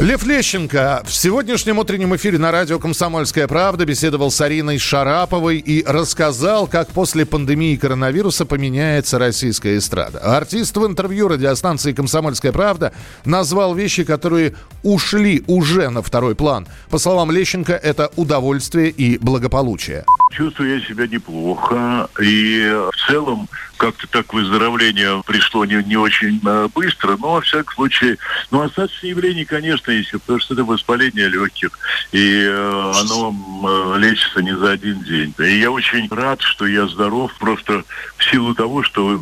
Лев 0.00 0.24
Лещенко 0.24 1.02
в 1.04 1.12
сегодняшнем 1.12 1.78
утреннем 1.78 2.16
эфире 2.16 2.38
на 2.38 2.50
радио 2.50 2.78
«Комсомольская 2.78 3.46
правда» 3.46 3.84
беседовал 3.84 4.30
с 4.30 4.40
Ариной 4.40 4.78
Шараповой 4.78 5.58
и 5.58 5.84
рассказал, 5.84 6.66
как 6.66 6.88
после 6.88 7.26
пандемии 7.26 7.76
коронавируса 7.76 8.46
поменяется 8.46 9.18
российская 9.18 9.76
эстрада. 9.76 10.20
Артист 10.20 10.74
в 10.78 10.86
интервью 10.86 11.28
радиостанции 11.28 11.92
«Комсомольская 11.92 12.50
правда» 12.50 12.94
назвал 13.26 13.74
вещи, 13.74 14.04
которые 14.04 14.54
ушли 14.82 15.44
уже 15.46 15.90
на 15.90 16.00
второй 16.00 16.34
план. 16.34 16.66
По 16.88 16.96
словам 16.96 17.30
Лещенко, 17.30 17.74
это 17.74 18.10
удовольствие 18.16 18.88
и 18.88 19.18
благополучие. 19.18 20.06
Чувствую 20.32 20.78
я 20.78 20.80
себя 20.80 21.08
неплохо. 21.08 22.08
И 22.18 22.62
в 22.90 23.06
целом 23.06 23.48
как-то 23.80 24.06
так 24.06 24.32
выздоровление 24.32 25.22
пришло 25.26 25.64
не, 25.64 25.82
не 25.84 25.96
очень 25.96 26.38
э, 26.46 26.68
быстро, 26.74 27.16
но, 27.16 27.32
во 27.32 27.40
всяком 27.40 27.74
случае, 27.74 28.18
ну, 28.50 28.60
остаточные 28.60 29.10
явления, 29.10 29.46
конечно, 29.46 29.89
есть, 29.90 30.12
потому 30.12 30.40
что 30.40 30.54
это 30.54 30.64
воспаление 30.64 31.28
легких, 31.28 31.70
и 32.12 32.44
э, 32.44 32.92
оно 33.00 33.34
э, 33.34 33.98
лечится 33.98 34.42
не 34.42 34.56
за 34.56 34.72
один 34.72 35.02
день. 35.02 35.34
И 35.38 35.58
я 35.58 35.70
очень 35.70 36.08
рад, 36.10 36.40
что 36.42 36.66
я 36.66 36.86
здоров, 36.86 37.32
просто 37.38 37.84
в 38.16 38.24
силу 38.30 38.54
того, 38.54 38.82
что 38.82 39.20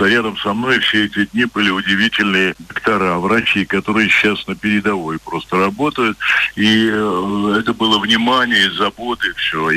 рядом 0.00 0.36
со 0.38 0.52
мной 0.52 0.80
все 0.80 1.06
эти 1.06 1.26
дни 1.26 1.44
были 1.44 1.70
удивительные 1.70 2.54
доктора, 2.58 3.18
врачи, 3.18 3.64
которые 3.64 4.08
сейчас 4.08 4.46
на 4.46 4.54
передовой 4.54 5.18
просто 5.18 5.58
работают, 5.58 6.18
и 6.56 6.88
э, 6.92 7.56
это 7.60 7.74
было 7.74 7.98
внимание, 7.98 8.70
заботы, 8.72 9.32
все. 9.34 9.70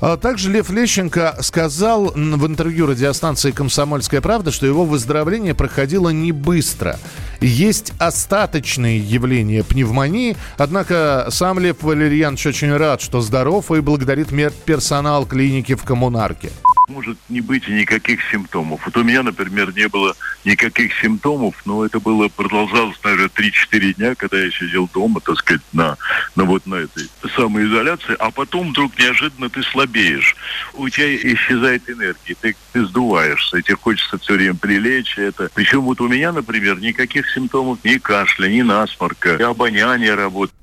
А 0.00 0.16
также 0.16 0.50
Лев 0.50 0.70
Лещенко 0.70 1.38
сказал 1.40 2.12
в 2.14 2.46
интервью 2.46 2.86
радиостанции 2.86 3.50
«Комсомольская 3.50 4.20
правда», 4.20 4.52
что 4.52 4.66
его 4.66 4.84
выздоровление 4.84 5.54
проходило 5.54 6.10
не 6.10 6.30
быстро. 6.30 6.98
Есть 7.40 7.92
остаточные 7.98 8.98
явления 8.98 9.62
пневмонии, 9.62 10.36
однако 10.56 11.28
сам 11.30 11.58
Лев 11.58 11.82
Валерьянович 11.82 12.46
очень 12.46 12.76
рад, 12.76 13.00
что 13.00 13.20
здоров 13.20 13.70
и 13.70 13.80
благодарит 13.80 14.32
медперсонал 14.32 15.24
клиники 15.24 15.74
в 15.74 15.84
Коммунарке 15.84 16.50
может 16.88 17.18
не 17.28 17.40
быть 17.40 17.68
никаких 17.68 18.20
симптомов. 18.30 18.80
Вот 18.84 18.96
у 18.96 19.04
меня, 19.04 19.22
например, 19.22 19.74
не 19.74 19.88
было 19.88 20.16
никаких 20.44 20.92
симптомов, 21.00 21.54
но 21.64 21.84
это 21.84 22.00
было, 22.00 22.28
продолжалось, 22.28 22.96
наверное, 23.04 23.28
3-4 23.28 23.94
дня, 23.94 24.14
когда 24.14 24.38
я 24.38 24.50
сидел 24.50 24.88
дома, 24.92 25.20
так 25.20 25.36
сказать, 25.36 25.62
на, 25.72 25.96
на 26.34 26.44
вот 26.44 26.66
на 26.66 26.76
этой 26.76 27.08
самоизоляции, 27.36 28.16
а 28.18 28.30
потом 28.30 28.70
вдруг 28.70 28.98
неожиданно 28.98 29.48
ты 29.50 29.62
слабеешь. 29.62 30.36
У 30.74 30.88
тебя 30.88 31.14
исчезает 31.14 31.88
энергия, 31.88 32.34
ты, 32.40 32.56
ты 32.72 32.84
сдуваешься, 32.86 33.62
тебе 33.62 33.76
хочется 33.76 34.18
все 34.18 34.34
время 34.34 34.54
прилечь. 34.54 35.18
Это. 35.18 35.50
Причем 35.54 35.82
вот 35.82 36.00
у 36.00 36.08
меня, 36.08 36.32
например, 36.32 36.80
никаких 36.80 37.28
симптомов, 37.30 37.78
ни 37.84 37.98
кашля, 37.98 38.48
ни 38.48 38.62
насморка, 38.62 39.36
и 39.36 39.42
обоняние 39.42 40.14
работает. 40.14 40.57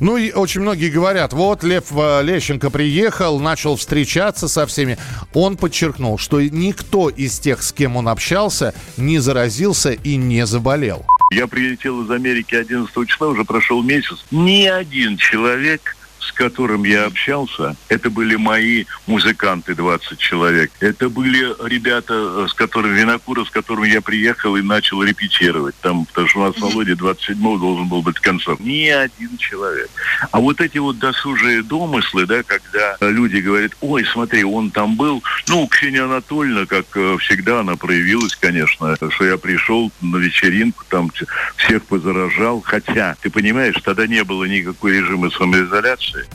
Ну 0.00 0.16
и 0.16 0.32
очень 0.32 0.60
многие 0.60 0.90
говорят, 0.90 1.32
вот 1.32 1.62
Лев 1.62 1.86
э, 1.90 2.22
Лещенко 2.22 2.70
приехал, 2.70 3.38
начал 3.40 3.76
встречаться 3.76 4.48
со 4.48 4.66
всеми. 4.66 4.98
Он 5.34 5.56
подчеркнул, 5.56 6.18
что 6.18 6.40
никто 6.40 7.08
из 7.08 7.38
тех, 7.38 7.62
с 7.62 7.72
кем 7.72 7.96
он 7.96 8.08
общался, 8.08 8.74
не 8.96 9.18
заразился 9.18 9.90
и 9.90 10.16
не 10.16 10.46
заболел. 10.46 11.04
Я 11.30 11.46
прилетел 11.46 12.02
из 12.04 12.10
Америки 12.10 12.54
11 12.54 13.08
числа, 13.08 13.28
уже 13.28 13.44
прошел 13.44 13.82
месяц. 13.82 14.24
Ни 14.30 14.66
один 14.66 15.16
человек 15.16 15.96
с 16.20 16.32
которым 16.32 16.84
я 16.84 17.06
общался, 17.06 17.76
это 17.88 18.10
были 18.10 18.36
мои 18.36 18.84
музыканты, 19.06 19.74
20 19.74 20.18
человек. 20.18 20.70
Это 20.80 21.08
были 21.08 21.54
ребята, 21.68 22.46
с 22.48 22.54
которыми, 22.54 22.98
Винокуров, 22.98 23.48
с 23.48 23.50
которым 23.50 23.84
я 23.84 24.00
приехал 24.00 24.56
и 24.56 24.62
начал 24.62 25.02
репетировать. 25.02 25.74
Там, 25.80 26.06
потому 26.06 26.28
что 26.28 26.40
у 26.40 26.44
нас 26.44 26.56
в 26.56 26.60
Володе 26.60 26.92
27-го 26.92 27.58
должен 27.58 27.88
был 27.88 28.02
быть 28.02 28.18
концерт. 28.18 28.60
Ни 28.60 28.88
один 28.88 29.36
человек. 29.38 29.88
А 30.30 30.40
вот 30.40 30.60
эти 30.60 30.78
вот 30.78 30.98
досужие 30.98 31.62
домыслы, 31.62 32.26
да, 32.26 32.42
когда 32.42 32.96
люди 33.00 33.38
говорят, 33.38 33.72
ой, 33.80 34.04
смотри, 34.12 34.44
он 34.44 34.70
там 34.70 34.96
был. 34.96 35.22
Ну, 35.48 35.66
Ксения 35.68 36.04
Анатольевна, 36.04 36.66
как 36.66 36.86
э, 36.94 37.16
всегда, 37.20 37.60
она 37.60 37.76
проявилась, 37.76 38.34
конечно, 38.36 38.96
что 39.10 39.24
я 39.24 39.38
пришел 39.38 39.92
на 40.00 40.16
вечеринку, 40.16 40.84
там 40.88 41.10
всех 41.56 41.84
позаражал. 41.84 42.60
Хотя, 42.60 43.16
ты 43.20 43.30
понимаешь, 43.30 43.76
тогда 43.82 44.06
не 44.06 44.24
было 44.24 44.44
никакой 44.44 44.98
режима 44.98 45.30
самоизоляции 45.30 46.07
инфекции. 46.08 46.26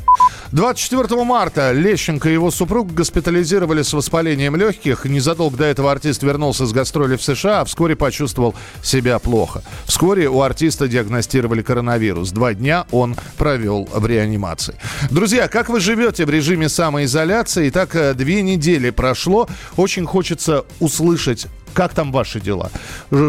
24 0.51 1.23
марта 1.23 1.71
Лещенко 1.71 2.29
и 2.29 2.33
его 2.33 2.51
супруг 2.51 2.93
госпитализировали 2.93 3.81
с 3.81 3.93
воспалением 3.93 4.55
легких. 4.55 5.05
Незадолго 5.05 5.57
до 5.57 5.65
этого 5.65 5.91
артист 5.91 6.21
вернулся 6.21 6.65
с 6.65 6.71
гастроли 6.71 7.15
в 7.15 7.23
США, 7.23 7.61
а 7.61 7.65
вскоре 7.65 7.95
почувствовал 7.95 8.53
себя 8.83 9.17
плохо. 9.19 9.63
Вскоре 9.85 10.29
у 10.29 10.41
артиста 10.41 10.87
диагностировали 10.87 11.63
коронавирус. 11.63 12.31
Два 12.31 12.53
дня 12.53 12.85
он 12.91 13.15
провел 13.37 13.89
в 13.91 14.05
реанимации. 14.05 14.75
Друзья, 15.09 15.47
как 15.47 15.69
вы 15.69 15.79
живете 15.79 16.25
в 16.25 16.29
режиме 16.29 16.69
самоизоляции? 16.69 17.69
Так 17.71 17.95
э, 17.95 18.13
две 18.13 18.43
недели 18.43 18.91
прошло. 18.91 19.47
Очень 19.75 20.05
хочется 20.05 20.65
услышать 20.79 21.47
как 21.73 21.93
там 21.93 22.11
ваши 22.11 22.39
дела? 22.39 22.71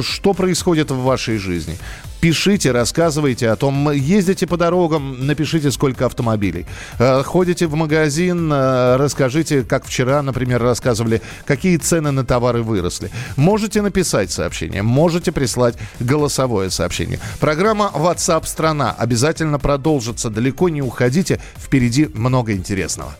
Что 0.03 0.35
происходит 0.35 0.91
в 0.91 1.03
вашей 1.03 1.39
жизни? 1.39 1.77
Пишите, 2.25 2.73
рассказывайте 2.73 3.51
о 3.51 3.57
том, 3.57 3.91
ездите 3.91 4.47
по 4.47 4.57
дорогам, 4.57 5.27
напишите, 5.27 5.71
сколько 5.71 6.07
автомобилей. 6.07 6.65
Э, 6.99 7.23
ходите 7.23 7.67
в 7.67 7.75
магазин, 7.75 8.51
э, 8.51 8.97
расскажите, 8.97 9.63
как 9.63 9.85
вчера, 9.85 10.23
например, 10.23 10.63
рассказывали, 10.63 11.21
какие 11.45 11.77
цены 11.77 12.13
на 12.13 12.25
товары 12.25 12.63
выросли. 12.63 13.11
Можете 13.37 13.83
написать 13.83 14.31
сообщение, 14.31 14.83
можете 14.83 15.33
прислать 15.33 15.77
голосовое 16.01 16.71
сообщение. 16.71 17.21
Программа 17.41 17.91
WhatsApp 17.95 18.47
страна 18.47 18.95
обязательно 18.97 19.59
продолжится. 19.59 20.31
Далеко 20.31 20.71
не 20.71 20.81
уходите, 20.81 21.43
впереди 21.59 22.09
много 22.15 22.55
интересного. 22.55 23.15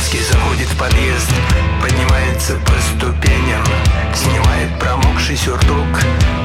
Достоевский 0.00 0.32
заходит 0.32 0.68
в 0.68 0.76
подъезд, 0.78 1.30
поднимается 1.82 2.54
по 2.54 2.72
ступеням, 2.80 3.62
снимает 4.14 4.78
промокший 4.78 5.36
сюртук, 5.36 5.86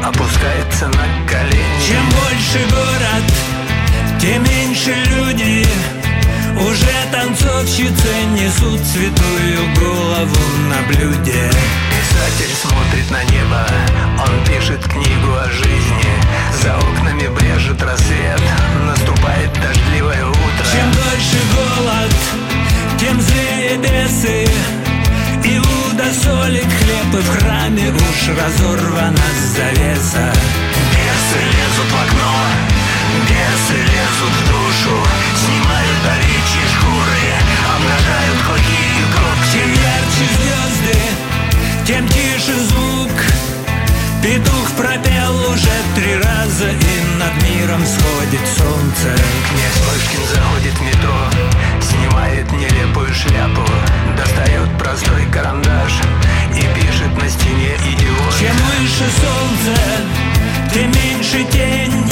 опускается 0.03 0.87
на 0.87 1.05
колени. 1.25 1.81
Чем 1.87 2.09
больше 2.09 2.59
город, 2.69 4.19
тем 4.19 4.43
меньше 4.43 4.93
люди. 5.09 5.65
Уже 6.59 6.95
танцовщицы 7.13 8.25
несут 8.33 8.81
святую 8.81 9.73
голову 9.75 10.37
на 10.69 10.81
блюде. 10.87 11.49
Писатель 11.91 12.55
смотрит 12.61 13.09
на 13.09 13.23
небо, 13.23 13.65
он 14.19 14.45
пишет 14.45 14.83
книгу 14.83 15.33
о 15.33 15.49
жизни. 15.49 16.11
За 16.61 16.77
окнами 16.77 17.27
брежет 17.27 17.81
рассвет, 17.81 18.41
наступает 18.85 19.53
дождливое 19.61 20.25
утро. 20.25 20.65
Чем 20.71 20.91
дольше 20.91 21.39
голод, 21.55 22.44
чем 23.05 23.21
злее 23.21 23.77
бесы 23.77 24.47
и 25.43 25.61
солит 26.11 26.65
хлеб 26.65 27.13
И 27.13 27.21
в 27.21 27.37
храме 27.37 27.91
уж 27.91 28.29
разорвана 28.29 29.27
завеса? 29.55 30.33
Бесы 30.73 31.41
лезут 31.53 31.91
в 31.91 32.01
окно 32.01 32.33
Бесы 33.29 33.77
лезут 33.77 34.33
в 34.33 34.47
душу 34.49 34.97
Снимают 35.37 36.01
овечьи 36.13 36.65
шкуры 36.73 37.29
Обнажают 37.75 38.41
клыки 38.47 38.83
и 38.89 39.05
круг 39.13 39.39
Чем 39.53 39.69
ярче 39.69 40.25
звезды 40.33 40.97
Тем 41.85 42.07
тише 42.07 42.55
звук. 42.69 43.11
Петух 44.23 44.71
пропел 44.75 45.35
уже 45.53 45.77
три 45.95 46.15
раза 46.15 46.69
И 46.71 47.19
над 47.19 47.43
миром 47.43 47.85
сходит 47.85 48.47
солнце. 48.57 49.15
Князь 49.47 49.81
Мышкин 49.85 50.27
заходит 50.33 50.73
в 50.73 50.81
метро 50.81 51.64
снимает 52.15 52.51
нелепую 52.51 53.13
шляпу 53.13 53.61
Достает 54.17 54.77
простой 54.77 55.25
карандаш 55.31 55.93
И 56.55 56.79
пишет 56.79 57.21
на 57.21 57.29
стене 57.29 57.75
идиот. 57.75 58.39
Чем 58.39 58.55
выше 58.55 59.05
солнце, 59.21 59.81
тем 60.73 60.91
меньше 60.91 61.43
тень 61.51 62.09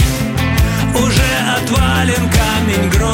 Уже 0.96 1.24
отваленка 1.58 2.43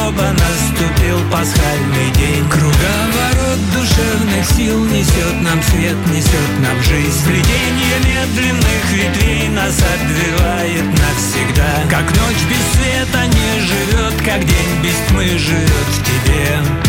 небо 0.09 0.23
наступил 0.31 1.19
пасхальный 1.31 2.11
день. 2.15 2.47
Круговорот 2.49 3.59
душевных 3.73 4.45
сил 4.55 4.85
несет 4.85 5.41
нам 5.41 5.61
свет, 5.63 5.97
несет 6.07 6.59
нам 6.61 6.81
жизнь. 6.83 7.25
Плетение 7.25 7.99
медленных 8.05 8.91
ветвей 8.91 9.49
нас 9.49 9.77
обвивает 9.77 10.85
навсегда. 10.85 11.83
Как 11.89 12.05
ночь 12.05 12.43
без 12.49 12.81
света 12.81 13.25
не 13.27 13.61
живет, 13.61 14.13
как 14.25 14.45
день 14.45 14.83
без 14.83 14.95
тьмы 15.09 15.37
живет 15.37 15.87
в 15.91 16.03
тебе 16.03 16.88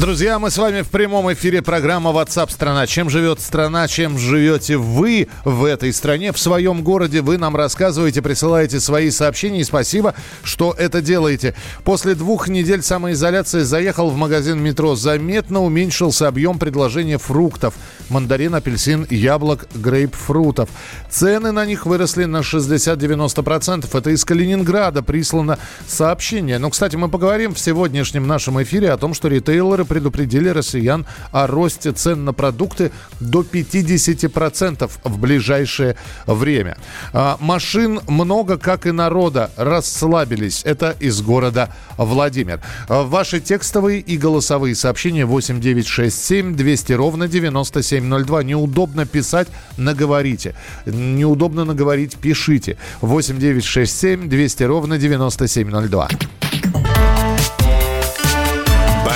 Друзья, 0.00 0.38
мы 0.38 0.50
с 0.50 0.58
вами 0.58 0.82
в 0.82 0.90
прямом 0.90 1.32
эфире 1.32 1.62
программа 1.62 2.10
WhatsApp 2.10 2.50
страна. 2.50 2.86
Чем 2.86 3.08
живет 3.08 3.40
страна, 3.40 3.88
чем 3.88 4.18
живете 4.18 4.76
вы 4.76 5.26
в 5.46 5.64
этой 5.64 5.90
стране, 5.90 6.32
в 6.32 6.38
своем 6.38 6.82
городе. 6.82 7.22
Вы 7.22 7.38
нам 7.38 7.56
рассказываете, 7.56 8.20
присылаете 8.20 8.78
свои 8.78 9.10
сообщения. 9.10 9.60
И 9.60 9.64
спасибо, 9.64 10.14
что 10.42 10.74
это 10.76 11.00
делаете. 11.00 11.54
После 11.82 12.14
двух 12.14 12.48
недель 12.48 12.82
самоизоляции 12.82 13.60
заехал 13.60 14.10
в 14.10 14.16
магазин 14.16 14.62
метро. 14.62 14.96
Заметно 14.96 15.62
уменьшился 15.62 16.28
объем 16.28 16.58
предложения 16.58 17.16
фруктов. 17.16 17.72
Мандарин, 18.10 18.54
апельсин, 18.54 19.06
яблок, 19.08 19.66
грейпфрутов. 19.74 20.68
Цены 21.08 21.52
на 21.52 21.64
них 21.64 21.86
выросли 21.86 22.24
на 22.24 22.40
60-90%. 22.40 23.88
Это 23.96 24.10
из 24.10 24.26
Калининграда 24.26 25.02
прислано 25.02 25.58
сообщение. 25.88 26.58
Но, 26.58 26.68
кстати, 26.68 26.96
мы 26.96 27.08
поговорим 27.08 27.54
в 27.54 27.58
сегодняшнем 27.58 28.26
нашем 28.26 28.62
эфире 28.62 28.90
о 28.92 28.98
том, 28.98 29.14
что 29.14 29.28
ритейлеры 29.28 29.85
предупредили 29.86 30.48
россиян 30.48 31.06
о 31.32 31.46
росте 31.46 31.92
цен 31.92 32.24
на 32.24 32.32
продукты 32.32 32.92
до 33.20 33.40
50% 33.40 34.90
в 35.04 35.18
ближайшее 35.18 35.96
время. 36.26 36.76
А, 37.12 37.36
машин 37.40 38.00
много, 38.08 38.58
как 38.58 38.86
и 38.86 38.90
народа, 38.90 39.50
расслабились. 39.56 40.62
Это 40.64 40.96
из 41.00 41.20
города 41.22 41.74
Владимир. 41.96 42.60
А, 42.88 43.02
ваши 43.04 43.40
текстовые 43.40 44.00
и 44.00 44.16
голосовые 44.16 44.74
сообщения 44.74 45.24
8967 45.24 46.54
200 46.56 46.92
ровно 46.92 47.28
9702. 47.28 48.42
Неудобно 48.42 49.06
писать, 49.06 49.48
наговорите. 49.76 50.54
Неудобно 50.86 51.64
наговорить, 51.64 52.16
пишите. 52.16 52.76
8967 53.00 54.28
200 54.28 54.62
ровно 54.64 54.98
9702. 54.98 56.08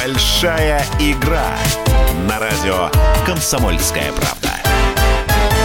Большая 0.03 0.83
игра 0.99 1.59
на 2.27 2.39
радио 2.39 2.89
«Комсомольская 3.27 4.11
правда». 4.13 4.50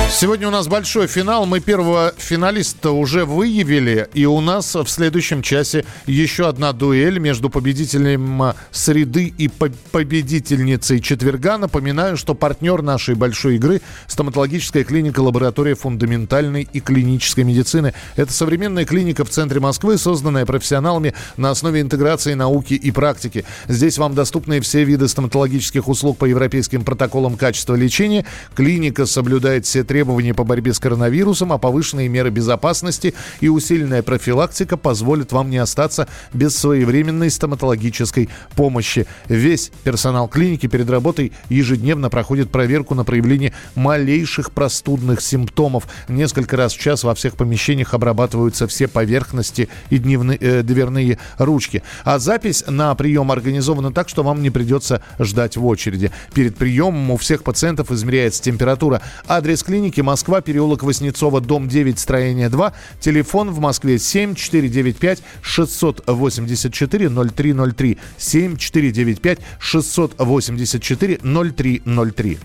Сегодня 0.08 0.48
у 0.48 0.52
нас 0.52 0.68
большой 0.68 1.08
финал. 1.08 1.46
Мы 1.46 1.60
первого 1.60 2.14
финалиста 2.18 2.92
уже 2.92 3.26
выявили. 3.26 4.08
И 4.14 4.26
у 4.26 4.40
нас 4.40 4.74
в 4.74 4.88
следующем 4.88 5.42
часе 5.42 5.84
еще 6.06 6.48
одна 6.48 6.72
дуэль 6.72 7.20
между 7.20 7.50
победителем 7.50 8.54
среды 8.72 9.34
и 9.38 9.50
победительницей 9.50 11.02
четверга. 11.02 11.58
Напоминаю, 11.58 12.16
что 12.16 12.34
партнер 12.34 12.82
нашей 12.82 13.16
большой 13.16 13.56
игры– 13.56 13.82
стоматологическая 14.08 14.86
клиника 14.86 15.20
«Лаборатория 15.20 15.76
фундаментальной 15.76 16.68
и 16.72 16.80
клинической 16.80 17.44
медицины». 17.44 17.94
Это 18.16 18.32
современная 18.32 18.86
клиника 18.86 19.26
в 19.26 19.30
центре 19.30 19.60
Москвы, 19.60 19.98
созданная 19.98 20.46
профессионалами 20.46 21.14
на 21.36 21.50
основе 21.50 21.82
интеграции 21.82 22.36
науки 22.36 22.76
и 22.76 22.92
практики. 22.92 23.44
Здесь 23.68 23.98
вам 23.98 24.16
доступны 24.16 24.62
все 24.62 24.86
виды 24.86 25.10
стоматологических 25.10 25.90
услуг 25.90 26.20
по 26.20 26.26
европейским 26.26 26.86
протоколам 26.86 27.36
качества 27.36 27.76
лечения. 27.76 28.26
Клиника 28.56 29.06
соблюдает 29.06 29.66
все 29.66 29.84
требования 29.84 29.95
требования 29.96 30.34
по 30.34 30.44
борьбе 30.44 30.74
с 30.74 30.80
коронавирусом, 30.80 31.54
а 31.54 31.58
повышенные 31.58 32.10
меры 32.10 32.30
безопасности 32.30 33.14
и 33.40 33.48
усиленная 33.48 34.04
профилактика 34.04 34.76
позволят 34.76 35.32
вам 35.32 35.50
не 35.50 35.58
остаться 35.58 36.10
без 36.34 36.54
своевременной 36.58 37.32
стоматологической 37.32 38.28
помощи. 38.58 39.08
Весь 39.30 39.72
персонал 39.86 40.28
клиники 40.28 40.68
перед 40.68 40.90
работой 40.90 41.32
ежедневно 41.48 42.10
проходит 42.10 42.52
проверку 42.52 42.94
на 42.94 43.06
проявление 43.06 43.54
малейших 43.76 44.52
простудных 44.52 45.22
симптомов. 45.22 45.88
Несколько 46.10 46.58
раз 46.58 46.74
в 46.74 46.80
час 46.82 47.06
во 47.06 47.16
всех 47.16 47.38
помещениях 47.38 47.94
обрабатываются 47.94 48.68
все 48.68 48.90
поверхности 48.90 49.70
и 49.90 49.98
дневные, 49.98 50.38
э, 50.42 50.62
дверные 50.62 51.20
ручки. 51.38 51.84
А 52.04 52.20
запись 52.20 52.66
на 52.68 52.94
прием 52.96 53.32
организована 53.32 53.94
так, 53.94 54.10
что 54.10 54.24
вам 54.24 54.42
не 54.42 54.50
придется 54.50 55.02
ждать 55.20 55.56
в 55.56 55.66
очереди. 55.66 56.12
Перед 56.34 56.58
приемом 56.58 57.12
у 57.12 57.16
всех 57.16 57.44
пациентов 57.44 57.92
измеряется 57.92 58.44
температура. 58.44 59.02
Адрес 59.26 59.64
клиники 59.64 59.85
Химки, 59.86 60.02
Москва, 60.02 60.42
переулок 60.42 60.82
Воснецова, 60.82 61.42
дом 61.42 61.68
9, 61.68 62.00
строение 62.00 62.50
2. 62.50 62.74
Телефон 63.00 63.52
в 63.52 63.60
Москве 63.60 64.00
7495 64.00 65.22
684 65.44 67.10
0303. 67.10 67.98
7495 68.18 69.40
684 69.60 71.20
0303. 71.22 72.40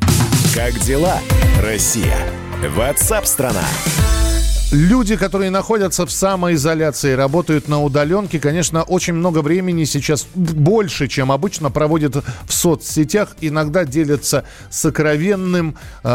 Как 0.54 0.78
дела, 0.80 1.18
Россия? 1.62 2.18
Ватсап-страна! 2.76 3.64
Люди, 4.72 5.16
которые 5.16 5.50
находятся 5.50 6.06
в 6.06 6.12
самоизоляции, 6.12 7.14
работают 7.14 7.66
на 7.66 7.82
удаленке, 7.82 8.38
конечно, 8.38 8.84
очень 8.84 9.14
много 9.14 9.42
времени 9.42 9.82
сейчас, 9.82 10.28
больше, 10.32 11.08
чем 11.08 11.32
обычно, 11.32 11.70
проводят 11.72 12.14
в 12.14 12.52
соцсетях. 12.52 13.30
Иногда 13.40 13.84
делятся 13.84 14.44
сокровенным, 14.70 15.76
э, 16.04 16.08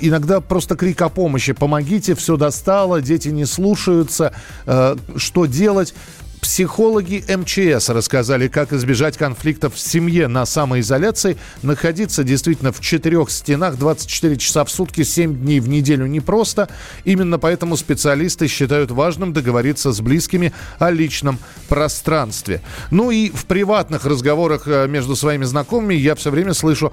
иногда 0.00 0.40
просто 0.40 0.76
крик 0.76 1.02
о 1.02 1.10
помощи. 1.10 1.52
Помогите, 1.52 2.14
все 2.14 2.38
достало, 2.38 3.02
дети 3.02 3.28
не 3.28 3.44
слушаются, 3.44 4.32
э, 4.64 4.96
что 5.16 5.44
делать? 5.44 5.92
Психологи 6.42 7.24
МЧС 7.28 7.88
рассказали, 7.90 8.48
как 8.48 8.72
избежать 8.72 9.16
конфликтов 9.16 9.76
в 9.76 9.78
семье 9.78 10.26
на 10.26 10.44
самоизоляции. 10.44 11.38
Находиться 11.62 12.24
действительно 12.24 12.72
в 12.72 12.80
четырех 12.80 13.30
стенах 13.30 13.78
24 13.78 14.36
часа 14.38 14.64
в 14.64 14.70
сутки, 14.70 15.04
7 15.04 15.36
дней 15.36 15.60
в 15.60 15.68
неделю 15.68 16.06
непросто. 16.06 16.68
Именно 17.04 17.38
поэтому 17.38 17.76
специалисты 17.76 18.48
считают 18.48 18.90
важным 18.90 19.32
договориться 19.32 19.92
с 19.92 20.00
близкими 20.00 20.52
о 20.80 20.90
личном 20.90 21.38
пространстве. 21.68 22.60
Ну 22.90 23.12
и 23.12 23.30
в 23.30 23.46
приватных 23.46 24.04
разговорах 24.04 24.64
э, 24.66 24.88
между 24.88 25.14
своими 25.14 25.44
знакомыми 25.44 25.94
я 25.94 26.16
все 26.16 26.32
время 26.32 26.54
слышу 26.54 26.92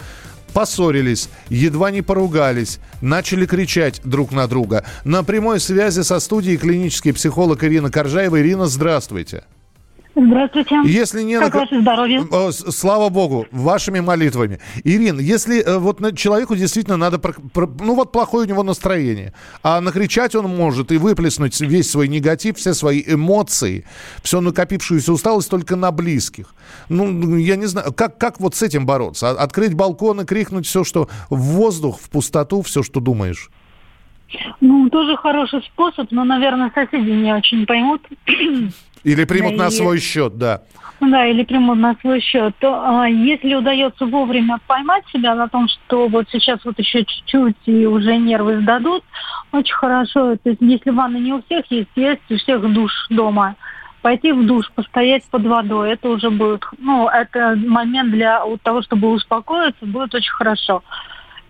поссорились, 0.49 1.29
едва 1.49 1.91
не 1.91 2.01
поругались, 2.01 2.79
начали 3.01 3.45
кричать 3.45 4.01
друг 4.03 4.31
на 4.31 4.47
друга. 4.47 4.85
На 5.03 5.23
прямой 5.23 5.59
связи 5.59 6.01
со 6.01 6.19
студией 6.19 6.57
клинический 6.57 7.13
психолог 7.13 7.63
Ирина 7.63 7.91
Коржаева. 7.91 8.39
Ирина, 8.39 8.67
здравствуйте. 8.67 9.43
Здравствуйте. 10.25 10.81
Если 10.85 11.23
не 11.23 11.39
как 11.39 11.53
на... 11.53 11.59
ваше 11.61 11.81
здоровье? 11.81 12.23
Слава 12.51 13.09
богу, 13.09 13.47
вашими 13.51 13.99
молитвами. 13.99 14.59
Ирин, 14.83 15.19
если 15.19 15.63
э, 15.63 15.77
вот 15.77 15.99
человеку 16.17 16.55
действительно 16.55 16.97
надо, 16.97 17.19
ну 17.55 17.95
вот 17.95 18.11
плохое 18.11 18.45
у 18.45 18.49
него 18.49 18.63
настроение, 18.63 19.33
а 19.63 19.79
накричать 19.81 20.35
он 20.35 20.47
может 20.55 20.91
и 20.91 20.97
выплеснуть 20.97 21.59
весь 21.61 21.89
свой 21.89 22.07
негатив, 22.07 22.57
все 22.57 22.73
свои 22.73 23.03
эмоции, 23.05 23.85
всю 24.23 24.41
накопившуюся 24.41 25.13
усталость 25.13 25.49
только 25.49 25.75
на 25.75 25.91
близких. 25.91 26.53
Ну, 26.89 27.35
я 27.37 27.55
не 27.55 27.65
знаю, 27.65 27.93
как, 27.93 28.17
как 28.17 28.39
вот 28.39 28.55
с 28.55 28.61
этим 28.61 28.85
бороться? 28.85 29.29
Открыть 29.31 29.73
балкон 29.73 30.21
и 30.21 30.25
крикнуть 30.25 30.65
все, 30.65 30.83
что 30.83 31.09
в 31.29 31.39
воздух, 31.39 31.99
в 31.99 32.09
пустоту, 32.09 32.61
все, 32.61 32.83
что 32.83 32.99
думаешь? 32.99 33.49
Ну, 34.61 34.89
тоже 34.89 35.17
хороший 35.17 35.61
способ, 35.63 36.11
но, 36.11 36.23
наверное, 36.23 36.71
соседи 36.73 37.09
не 37.09 37.33
очень 37.33 37.65
поймут. 37.65 38.01
Или 39.03 39.25
примут 39.25 39.55
на 39.55 39.67
и... 39.67 39.71
свой 39.71 39.99
счет, 39.99 40.37
да. 40.37 40.61
Да, 40.99 41.25
или 41.25 41.43
примут 41.43 41.79
на 41.79 41.95
свой 42.01 42.19
счет. 42.19 42.53
То, 42.59 42.73
а, 42.73 43.07
если 43.07 43.55
удается 43.55 44.05
вовремя 44.05 44.59
поймать 44.67 45.05
себя 45.13 45.33
на 45.33 45.47
том, 45.47 45.67
что 45.69 46.07
вот 46.07 46.27
сейчас 46.29 46.59
вот 46.65 46.77
еще 46.77 47.05
чуть-чуть 47.05 47.55
и 47.65 47.85
уже 47.85 48.17
нервы 48.17 48.61
сдадут, 48.61 49.03
очень 49.53 49.75
хорошо. 49.75 50.35
То 50.35 50.49
есть 50.49 50.61
если 50.61 50.89
ванна 50.89 51.17
не 51.17 51.33
у 51.33 51.41
всех 51.43 51.65
есть, 51.69 51.89
есть 51.95 52.21
у 52.29 52.35
всех 52.37 52.73
душ 52.73 52.91
дома. 53.09 53.55
Пойти 54.01 54.31
в 54.31 54.45
душ, 54.45 54.71
постоять 54.75 55.23
под 55.29 55.45
водой, 55.45 55.91
это 55.91 56.09
уже 56.09 56.29
будет, 56.29 56.63
ну, 56.77 57.09
это 57.09 57.57
момент 57.57 58.11
для 58.11 58.41
того, 58.63 58.81
чтобы 58.81 59.09
успокоиться, 59.11 59.85
будет 59.85 60.15
очень 60.15 60.31
хорошо. 60.31 60.83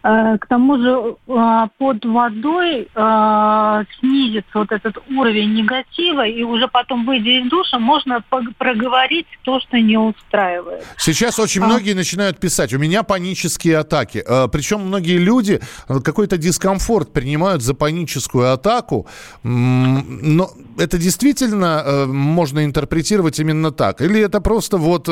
Э, 0.02 0.38
к 0.38 0.48
тому 0.48 0.78
же 0.78 1.16
э, 1.28 1.68
под 1.78 2.06
водой 2.06 2.88
э, 2.94 3.84
снизится 4.00 4.50
вот 4.54 4.72
этот 4.72 4.98
уровень 5.10 5.54
негатива, 5.56 6.26
и 6.26 6.42
уже 6.44 6.70
потом, 6.70 7.06
выйдя 7.06 7.42
из 7.42 7.50
душа, 7.50 7.80
можно 7.80 8.24
проговорить 8.58 9.28
то, 9.44 9.60
что 9.60 9.78
не 9.78 9.98
устраивает. 9.98 10.86
Сейчас 10.98 11.38
очень 11.38 11.62
а... 11.64 11.66
многие 11.66 11.94
начинают 11.94 12.40
писать, 12.40 12.74
у 12.74 12.80
меня 12.80 13.04
панические 13.04 13.80
атаки. 13.80 14.24
Причем 14.52 14.82
многие 14.82 15.18
люди 15.18 15.60
какой-то 15.88 16.38
дискомфорт 16.38 17.12
принимают 17.12 17.62
за 17.62 17.74
паническую 17.74 18.54
атаку. 18.54 19.08
Но 19.44 20.50
это 20.78 20.98
действительно 20.98 22.06
можно 22.08 22.64
интерпретировать 22.64 23.40
именно 23.40 23.72
так? 23.72 24.02
Или 24.02 24.22
это 24.22 24.40
просто 24.40 24.78
вот 24.78 25.10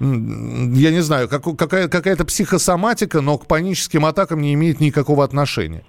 я 0.00 0.90
не 0.90 1.00
знаю, 1.00 1.28
как, 1.28 1.44
какая, 1.58 1.88
какая-то 1.88 2.24
психосоматика, 2.24 3.20
но 3.20 3.36
к 3.36 3.46
паническим 3.46 4.06
атакам 4.06 4.40
не 4.40 4.54
имеет 4.54 4.80
никакого 4.80 5.22
отношения. 5.22 5.84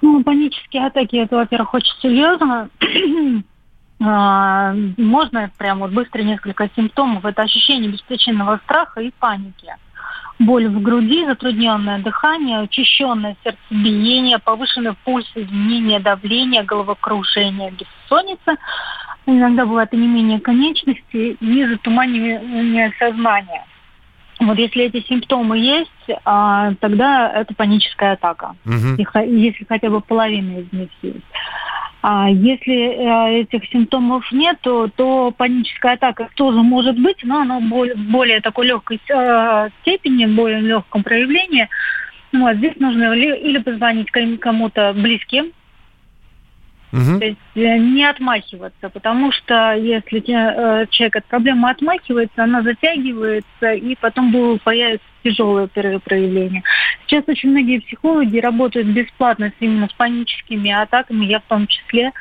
Ну, 0.00 0.22
панические 0.22 0.86
атаки, 0.86 1.16
это, 1.16 1.36
во-первых, 1.36 1.74
очень 1.74 1.94
серьезно. 2.00 2.70
А, 3.98 4.74
можно 4.98 5.50
прям 5.56 5.78
вот 5.78 5.90
быстро 5.90 6.20
несколько 6.20 6.68
симптомов. 6.76 7.24
Это 7.24 7.40
ощущение 7.40 7.90
беспричинного 7.90 8.60
страха 8.64 9.00
и 9.00 9.10
паники. 9.18 9.74
Боль 10.38 10.68
в 10.68 10.82
груди, 10.82 11.24
затрудненное 11.24 12.00
дыхание, 12.00 12.60
учащенное 12.60 13.38
сердцебиение, 13.42 14.38
повышенный 14.38 14.92
пульс, 15.02 15.26
изменение 15.34 15.98
давления, 15.98 16.62
головокружение, 16.62 17.70
бессонница– 17.70 18.56
иногда 19.26 19.66
бывает 19.66 19.92
и 19.92 19.96
не 19.96 20.06
менее 20.06 20.40
конечности 20.40 21.36
и 21.40 21.64
затуманивание 21.66 22.92
сознания. 22.98 23.64
Вот 24.38 24.58
если 24.58 24.84
эти 24.84 25.00
симптомы 25.06 25.58
есть, 25.58 25.90
а, 26.24 26.74
тогда 26.80 27.32
это 27.32 27.54
паническая 27.54 28.12
атака, 28.12 28.54
угу. 28.66 29.22
если 29.24 29.64
хотя 29.64 29.88
бы 29.88 30.00
половина 30.00 30.58
из 30.60 30.72
них 30.72 30.90
есть. 31.02 31.24
А 32.08 32.30
если 32.30 32.74
э, 32.74 33.40
этих 33.40 33.68
симптомов 33.68 34.30
нет, 34.30 34.58
то, 34.60 34.88
то 34.94 35.32
паническая 35.36 35.94
атака 35.94 36.28
тоже 36.36 36.58
может 36.58 36.96
быть, 36.96 37.18
но 37.24 37.40
она 37.40 37.58
более, 37.58 37.96
более 37.96 38.40
такой 38.40 38.66
легкой 38.66 39.00
э, 39.08 39.70
степени, 39.80 40.26
более 40.26 40.60
легком 40.60 41.02
проявлении. 41.02 41.68
Вот, 42.32 42.56
здесь 42.58 42.76
нужно 42.78 43.12
или 43.14 43.58
позвонить 43.58 44.10
кому-то 44.12 44.92
близким, 44.92 45.46
Угу. 46.92 47.18
То 47.18 47.24
есть 47.24 47.38
э, 47.56 47.78
не 47.78 48.04
отмахиваться, 48.04 48.88
потому 48.88 49.32
что 49.32 49.74
если 49.74 50.18
э, 50.20 50.86
человек 50.90 51.16
от 51.16 51.24
проблемы 51.26 51.70
отмахивается, 51.70 52.44
она 52.44 52.62
затягивается, 52.62 53.72
и 53.72 53.96
потом 53.96 54.30
будут 54.30 54.62
появиться 54.62 55.06
тяжелые 55.24 55.68
проявления. 55.68 56.62
Сейчас 57.06 57.24
очень 57.26 57.50
многие 57.50 57.80
психологи 57.80 58.38
работают 58.38 58.86
бесплатно 58.86 59.52
именно 59.58 59.88
с 59.88 59.92
паническими 59.94 60.70
атаками, 60.70 61.26
я 61.26 61.40
в 61.40 61.44
том 61.44 61.66
числе. 61.66 62.12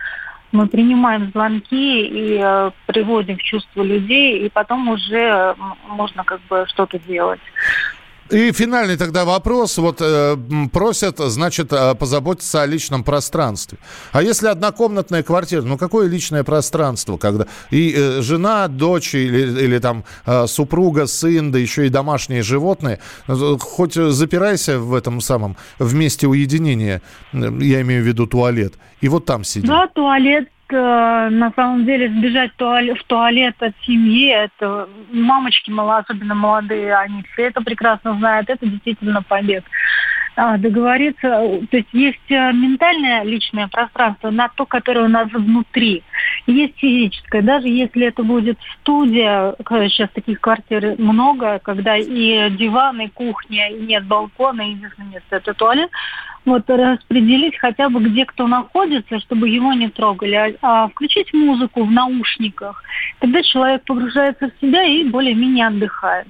Мы 0.51 0.67
принимаем 0.67 1.31
звонки 1.31 2.07
и 2.07 2.39
э, 2.41 2.71
приводим 2.87 3.37
в 3.37 3.43
чувство 3.43 3.83
людей, 3.83 4.45
и 4.45 4.49
потом 4.49 4.87
уже 4.87 5.55
можно 5.87 6.23
как 6.23 6.41
бы 6.49 6.65
что-то 6.67 6.97
делать. 6.99 7.41
И 8.31 8.51
финальный 8.51 8.97
тогда 8.97 9.23
вопрос. 9.23 9.77
Вот 9.77 9.97
э, 10.01 10.35
просят, 10.73 11.19
значит, 11.19 11.71
э, 11.71 11.93
позаботиться 11.93 12.63
о 12.63 12.65
личном 12.65 13.03
пространстве. 13.03 13.77
А 14.13 14.23
если 14.23 14.47
однокомнатная 14.47 15.21
квартира, 15.21 15.61
ну 15.61 15.77
какое 15.77 16.07
личное 16.07 16.43
пространство, 16.43 17.17
когда 17.17 17.45
и 17.69 17.93
э, 17.95 18.21
жена, 18.21 18.67
дочь 18.67 19.13
или, 19.13 19.63
или 19.65 19.77
там 19.77 20.05
э, 20.25 20.47
супруга, 20.47 21.05
сын, 21.05 21.51
да 21.51 21.59
еще 21.59 21.85
и 21.85 21.89
домашние 21.89 22.41
животные, 22.41 22.99
э, 23.27 23.57
хоть 23.59 23.93
запирайся 23.93 24.79
в 24.79 24.95
этом 24.95 25.21
самом 25.21 25.55
в 25.77 25.93
месте 25.93 26.27
уединения, 26.27 27.03
э, 27.31 27.37
я 27.61 27.81
имею 27.81 28.03
в 28.03 28.07
виду 28.07 28.25
туалет, 28.25 28.73
и 29.01 29.07
вот 29.07 29.25
там 29.25 29.43
сиди. 29.43 29.67
Да, 29.67 29.87
туалет 29.93 30.49
на 30.71 31.51
самом 31.55 31.85
деле 31.85 32.09
сбежать 32.09 32.51
в 32.93 33.03
туалет 33.05 33.55
от 33.59 33.73
семьи, 33.85 34.29
это 34.29 34.87
мамочки, 35.11 35.71
особенно 35.97 36.35
молодые, 36.35 36.95
они 36.95 37.23
все 37.33 37.43
это 37.43 37.61
прекрасно 37.61 38.15
знают, 38.17 38.49
это 38.49 38.65
действительно 38.65 39.21
побег. 39.21 39.63
А, 40.37 40.57
договориться, 40.57 41.29
то 41.71 41.77
есть 41.77 41.87
есть 41.93 42.29
э, 42.29 42.51
ментальное 42.51 43.23
личное 43.23 43.69
пространство, 43.69 44.31
на 44.31 44.49
то, 44.49 44.65
которое 44.65 45.05
у 45.05 45.07
нас 45.07 45.29
внутри, 45.31 46.03
есть 46.45 46.77
физическое. 46.77 47.41
Даже 47.41 47.69
если 47.69 48.07
это 48.07 48.21
будет 48.21 48.59
студия, 48.81 49.55
сейчас 49.89 50.09
таких 50.09 50.41
квартир 50.41 50.95
много, 50.97 51.59
когда 51.59 51.95
и 51.95 52.49
диван, 52.49 52.99
и 52.99 53.07
кухня, 53.07 53.69
и 53.69 53.79
нет 53.85 54.05
балкона, 54.05 54.63
и 54.63 54.71
единственное 54.71 55.13
место 55.13 55.37
это 55.37 55.53
туалет, 55.53 55.89
вот 56.43 56.69
распределить 56.69 57.57
хотя 57.57 57.87
бы 57.87 58.01
где 58.01 58.25
кто 58.25 58.45
находится, 58.47 59.19
чтобы 59.19 59.47
его 59.47 59.71
не 59.71 59.89
трогали, 59.89 60.35
а, 60.35 60.53
а 60.61 60.87
включить 60.89 61.33
музыку 61.33 61.85
в 61.85 61.91
наушниках. 61.91 62.83
Тогда 63.19 63.41
человек 63.41 63.83
погружается 63.85 64.49
в 64.49 64.61
себя 64.61 64.83
и 64.83 65.05
более-менее 65.05 65.67
отдыхает. 65.67 66.27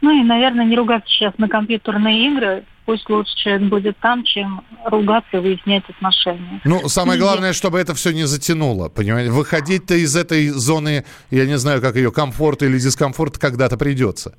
Ну 0.00 0.10
и, 0.10 0.24
наверное, 0.24 0.64
не 0.64 0.74
ругаться 0.74 1.08
сейчас 1.08 1.36
на 1.36 1.48
компьютерные 1.48 2.28
игры. 2.28 2.64
Пусть 2.84 3.08
лучше 3.08 3.34
человек 3.36 3.68
будет 3.68 3.98
там, 3.98 4.24
чем 4.24 4.62
ругаться 4.84 5.36
и 5.36 5.40
выяснять 5.40 5.84
отношения. 5.88 6.60
Ну, 6.64 6.88
самое 6.88 7.18
главное, 7.18 7.52
чтобы 7.52 7.78
это 7.78 7.94
все 7.94 8.12
не 8.12 8.24
затянуло, 8.24 8.88
понимаете? 8.88 9.30
Выходить-то 9.30 9.94
из 9.94 10.16
этой 10.16 10.48
зоны, 10.48 11.04
я 11.30 11.46
не 11.46 11.58
знаю, 11.58 11.80
как 11.80 11.94
ее, 11.94 12.10
комфорта 12.10 12.66
или 12.66 12.78
дискомфорта 12.78 13.38
когда-то 13.38 13.76
придется. 13.76 14.34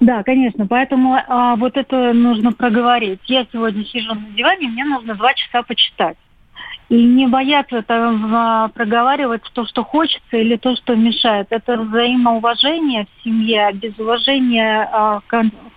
Да, 0.00 0.22
конечно. 0.22 0.66
Поэтому 0.66 1.14
а, 1.14 1.56
вот 1.56 1.76
это 1.76 2.12
нужно 2.14 2.52
проговорить. 2.52 3.20
Я 3.26 3.46
сегодня 3.52 3.84
сижу 3.84 4.14
на 4.14 4.30
диване, 4.30 4.68
мне 4.68 4.84
нужно 4.84 5.14
два 5.14 5.34
часа 5.34 5.62
почитать. 5.62 6.16
И 6.90 7.04
не 7.04 7.28
бояться 7.28 7.82
там, 7.82 8.34
а, 8.34 8.68
проговаривать 8.68 9.42
то, 9.52 9.64
что 9.64 9.84
хочется, 9.84 10.36
или 10.36 10.56
то, 10.56 10.74
что 10.74 10.96
мешает. 10.96 11.46
Это 11.50 11.76
взаимоуважение 11.76 13.06
в 13.06 13.22
семье. 13.22 13.68
А 13.68 13.72
без 13.72 13.96
уважения 13.96 14.90
а, 14.92 15.20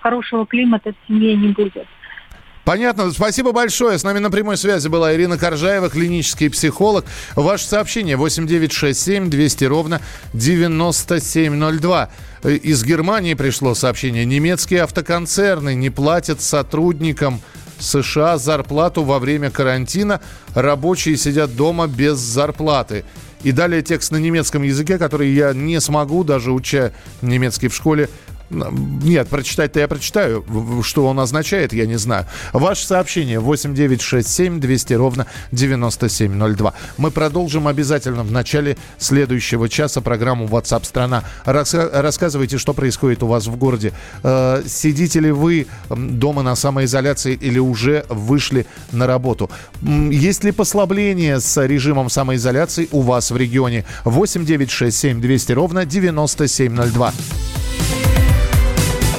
хорошего 0.01 0.47
климата 0.47 0.91
в 0.91 1.07
семье 1.07 1.35
не 1.35 1.49
будет. 1.49 1.85
Понятно. 2.65 3.11
Спасибо 3.11 3.51
большое. 3.51 3.99
С 3.99 4.03
нами 4.03 4.19
на 4.19 4.31
прямой 4.31 4.57
связи 4.57 4.87
была 4.87 5.13
Ирина 5.13 5.37
Коржаева, 5.37 5.89
клинический 5.89 6.49
психолог. 6.49 7.05
Ваше 7.35 7.65
сообщение 7.65 8.15
8967 8.15 9.29
200 9.29 9.65
ровно 9.65 10.01
9702. 10.33 12.09
Из 12.43 12.83
Германии 12.83 13.35
пришло 13.35 13.75
сообщение. 13.75 14.25
Немецкие 14.25 14.81
автоконцерны 14.83 15.75
не 15.75 15.89
платят 15.89 16.41
сотрудникам 16.41 17.41
США 17.83 18.37
зарплату 18.37 19.03
во 19.03 19.19
время 19.19 19.51
карантина. 19.51 20.21
Рабочие 20.55 21.17
сидят 21.17 21.55
дома 21.55 21.87
без 21.87 22.17
зарплаты. 22.17 23.03
И 23.43 23.51
далее 23.51 23.81
текст 23.81 24.11
на 24.11 24.17
немецком 24.17 24.63
языке, 24.63 24.97
который 24.97 25.31
я 25.31 25.53
не 25.53 25.79
смогу, 25.81 26.23
даже 26.23 26.51
уча 26.51 26.93
немецкий 27.21 27.67
в 27.67 27.75
школе, 27.75 28.09
нет, 28.49 29.27
прочитать-то 29.27 29.79
я 29.79 29.87
прочитаю. 29.87 30.45
Что 30.83 31.07
он 31.07 31.19
означает, 31.19 31.73
я 31.73 31.85
не 31.85 31.97
знаю. 31.97 32.25
Ваше 32.51 32.85
сообщение 32.85 33.39
8967 33.39 34.59
200 34.59 34.93
ровно 34.93 35.27
9702. 35.51 36.73
Мы 36.97 37.11
продолжим 37.11 37.67
обязательно 37.67 38.23
в 38.23 38.31
начале 38.31 38.77
следующего 38.97 39.69
часа 39.69 40.01
программу 40.01 40.45
WhatsApp 40.45 40.85
страна. 40.85 41.23
Рассказывайте, 41.45 42.57
что 42.57 42.73
происходит 42.73 43.23
у 43.23 43.27
вас 43.27 43.47
в 43.47 43.55
городе. 43.55 43.93
Э, 44.23 44.63
сидите 44.65 45.19
ли 45.19 45.31
вы 45.31 45.67
дома 45.89 46.43
на 46.43 46.55
самоизоляции 46.55 47.33
или 47.33 47.59
уже 47.59 48.05
вышли 48.09 48.65
на 48.91 49.07
работу? 49.07 49.49
Есть 49.81 50.43
ли 50.43 50.51
послабление 50.51 51.39
с 51.39 51.65
режимом 51.65 52.09
самоизоляции 52.09 52.87
у 52.91 53.01
вас 53.01 53.31
в 53.31 53.37
регионе? 53.37 53.85
8967 54.05 55.21
200 55.21 55.51
ровно 55.53 55.85
9702. 55.85 57.13